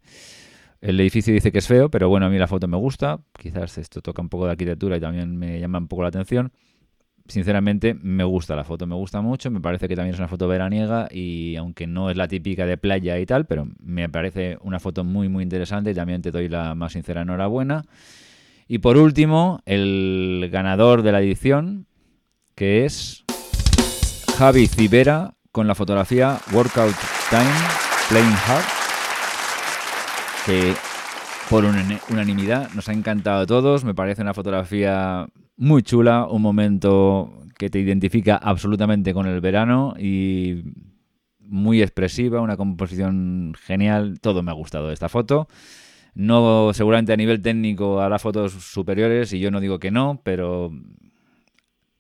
[0.79, 3.19] El edificio dice que es feo, pero bueno, a mí la foto me gusta.
[3.37, 6.51] Quizás esto toca un poco de arquitectura y también me llama un poco la atención.
[7.27, 9.49] Sinceramente, me gusta la foto, me gusta mucho.
[9.49, 12.77] Me parece que también es una foto veraniega y aunque no es la típica de
[12.77, 16.49] playa y tal, pero me parece una foto muy, muy interesante y también te doy
[16.49, 17.83] la más sincera enhorabuena.
[18.67, 21.87] Y por último, el ganador de la edición,
[22.53, 23.23] que es
[24.37, 26.95] Javi Cibera, con la fotografía Workout
[27.29, 27.45] Time
[28.09, 28.65] Playing Hard,
[30.45, 30.73] que
[31.49, 33.83] por unanimidad nos ha encantado a todos.
[33.83, 35.27] Me parece una fotografía
[35.57, 40.63] muy chula, un momento que te identifica absolutamente con el verano y
[41.39, 44.19] muy expresiva, una composición genial.
[44.19, 45.47] Todo me ha gustado de esta foto.
[46.13, 50.71] No, seguramente a nivel técnico hará fotos superiores y yo no digo que no, pero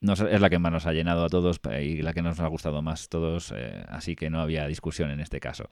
[0.01, 2.81] es la que más nos ha llenado a todos y la que nos ha gustado
[2.81, 5.69] más a todos, eh, así que no había discusión en este caso.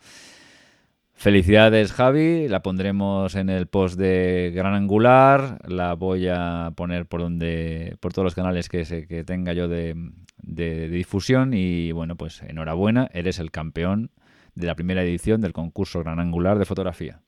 [1.15, 7.21] Felicidades Javi, la pondremos en el post de Gran Angular, la voy a poner por
[7.21, 9.95] donde, por todos los canales que, tenga yo de,
[10.37, 14.11] de difusión y bueno, pues enhorabuena, eres el campeón
[14.55, 17.21] de la primera edición del concurso Gran Angular de fotografía.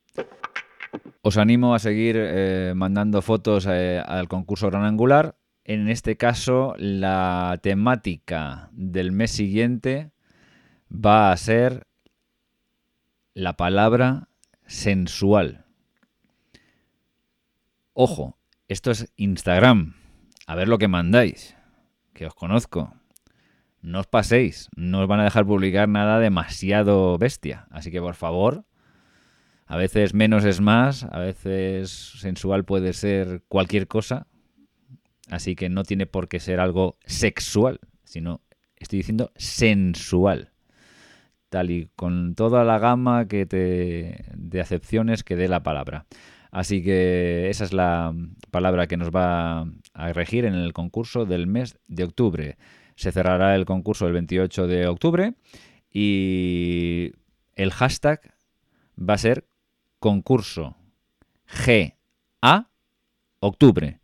[1.22, 5.38] Os animo a seguir eh, mandando fotos eh, al concurso Gran Angular.
[5.64, 10.12] En este caso, la temática del mes siguiente
[10.92, 11.88] va a ser
[13.36, 14.30] la palabra
[14.66, 15.66] sensual.
[17.94, 19.96] Ojo, esto es Instagram.
[20.48, 21.56] A ver lo que mandáis,
[22.14, 22.96] que os conozco.
[23.82, 27.68] No os paséis, no os van a dejar publicar nada demasiado bestia.
[27.72, 28.66] Así que por favor,
[29.66, 34.28] a veces menos es más, a veces sensual puede ser cualquier cosa,
[35.30, 38.42] así que no tiene por qué ser algo sexual, sino
[38.78, 40.54] estoy diciendo sensual,
[41.64, 46.06] y con toda la gama que te, de acepciones que dé la palabra.
[46.52, 48.14] Así que esa es la
[48.52, 52.58] palabra que nos va a regir en el concurso del mes de octubre.
[52.96, 55.34] Se cerrará el concurso el 28 de octubre
[55.90, 57.12] y
[57.56, 58.22] el hashtag
[58.98, 59.48] va a ser
[60.00, 60.76] concurso
[61.66, 62.70] GA
[63.40, 64.00] octubre.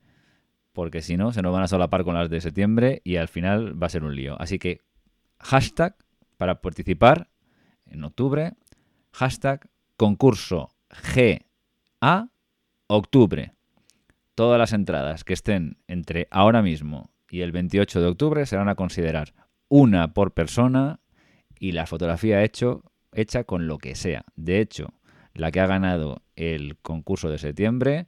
[0.74, 3.82] Porque si no, se nos van a solapar con las de septiembre y al final
[3.82, 4.36] va a ser un lío.
[4.40, 4.82] Así que
[5.40, 5.96] hashtag
[6.38, 7.31] para participar
[7.92, 8.54] en octubre,
[9.12, 10.70] hashtag concurso
[11.14, 12.30] GA
[12.88, 13.54] octubre.
[14.36, 18.76] Todas las entradas que estén entre ahora mismo y el 28 de octubre serán a
[18.76, 19.34] considerar
[19.70, 21.00] una por persona
[21.60, 24.26] y la fotografía hecha con lo que sea.
[24.36, 24.94] De hecho,
[25.34, 28.08] la que ha ganado el concurso de septiembre,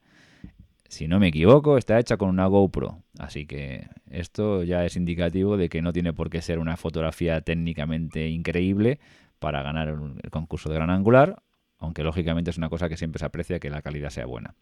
[0.90, 3.04] si no me equivoco, está hecha con una GoPro.
[3.20, 7.42] Así que esto ya es indicativo de que no tiene por qué ser una fotografía
[7.42, 9.00] técnicamente increíble
[9.44, 11.44] para ganar el concurso de gran angular,
[11.78, 14.56] aunque lógicamente es una cosa que siempre se aprecia que la calidad sea buena.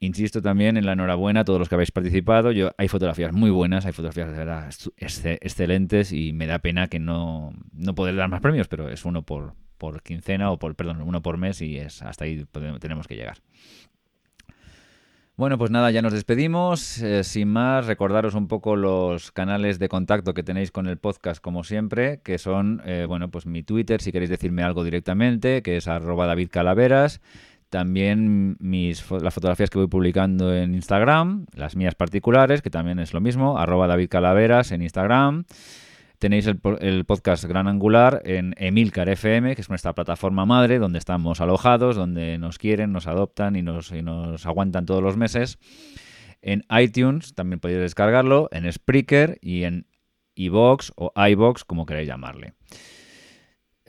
[0.00, 2.52] Insisto también en la enhorabuena a todos los que habéis participado.
[2.52, 6.98] Yo, hay fotografías muy buenas, hay fotografías de verdad excelentes y me da pena que
[6.98, 11.22] no, no dar más premios, pero es uno por, por quincena o por, perdón, uno
[11.22, 12.44] por mes y es hasta ahí
[12.78, 13.38] tenemos que llegar.
[15.38, 17.00] Bueno, pues nada, ya nos despedimos.
[17.00, 21.40] Eh, sin más, recordaros un poco los canales de contacto que tenéis con el podcast,
[21.40, 25.76] como siempre, que son, eh, bueno, pues mi Twitter, si queréis decirme algo directamente, que
[25.76, 27.20] es arroba David Calaveras.
[27.70, 33.14] También mis, las fotografías que voy publicando en Instagram, las mías particulares, que también es
[33.14, 35.44] lo mismo, arroba David Calaveras en Instagram.
[36.18, 41.40] Tenéis el, podcast Gran Angular en Emilcar FM, que es nuestra plataforma madre, donde estamos
[41.40, 45.58] alojados, donde nos quieren, nos adoptan y nos, nos aguantan todos los meses.
[46.42, 49.86] en iTunes, también podéis descargarlo, en Spreaker y en
[50.34, 52.54] iBox o iBox, como queráis llamarle.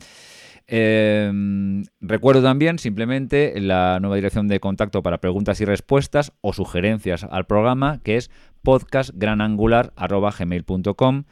[0.73, 7.25] Em, recuerdo también simplemente la nueva dirección de contacto para preguntas y respuestas o sugerencias
[7.25, 8.31] al programa que es
[8.63, 11.25] podcastgranangular.gmail.com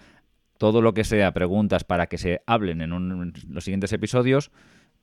[0.58, 4.50] todo lo que sea preguntas para que se hablen en, los siguientes episodios,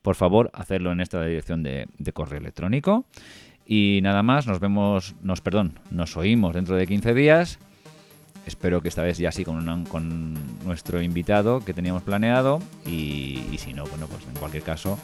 [0.02, 3.06] por favor, hacerlo en esta dirección de, correo electrónico.
[3.66, 7.58] Y nada más, nos vemos, nos perdón, nos oímos dentro de 15 días.
[8.46, 12.60] Espero que esta vez ya sí con, con nuestro invitado que teníamos planeado.
[12.86, 15.00] Y, si no, bueno, pues en cualquier caso,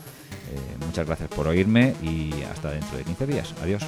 [0.52, 3.56] eh, muchas gracias por oírme y hasta dentro de 15 días.
[3.64, 3.84] Adiós.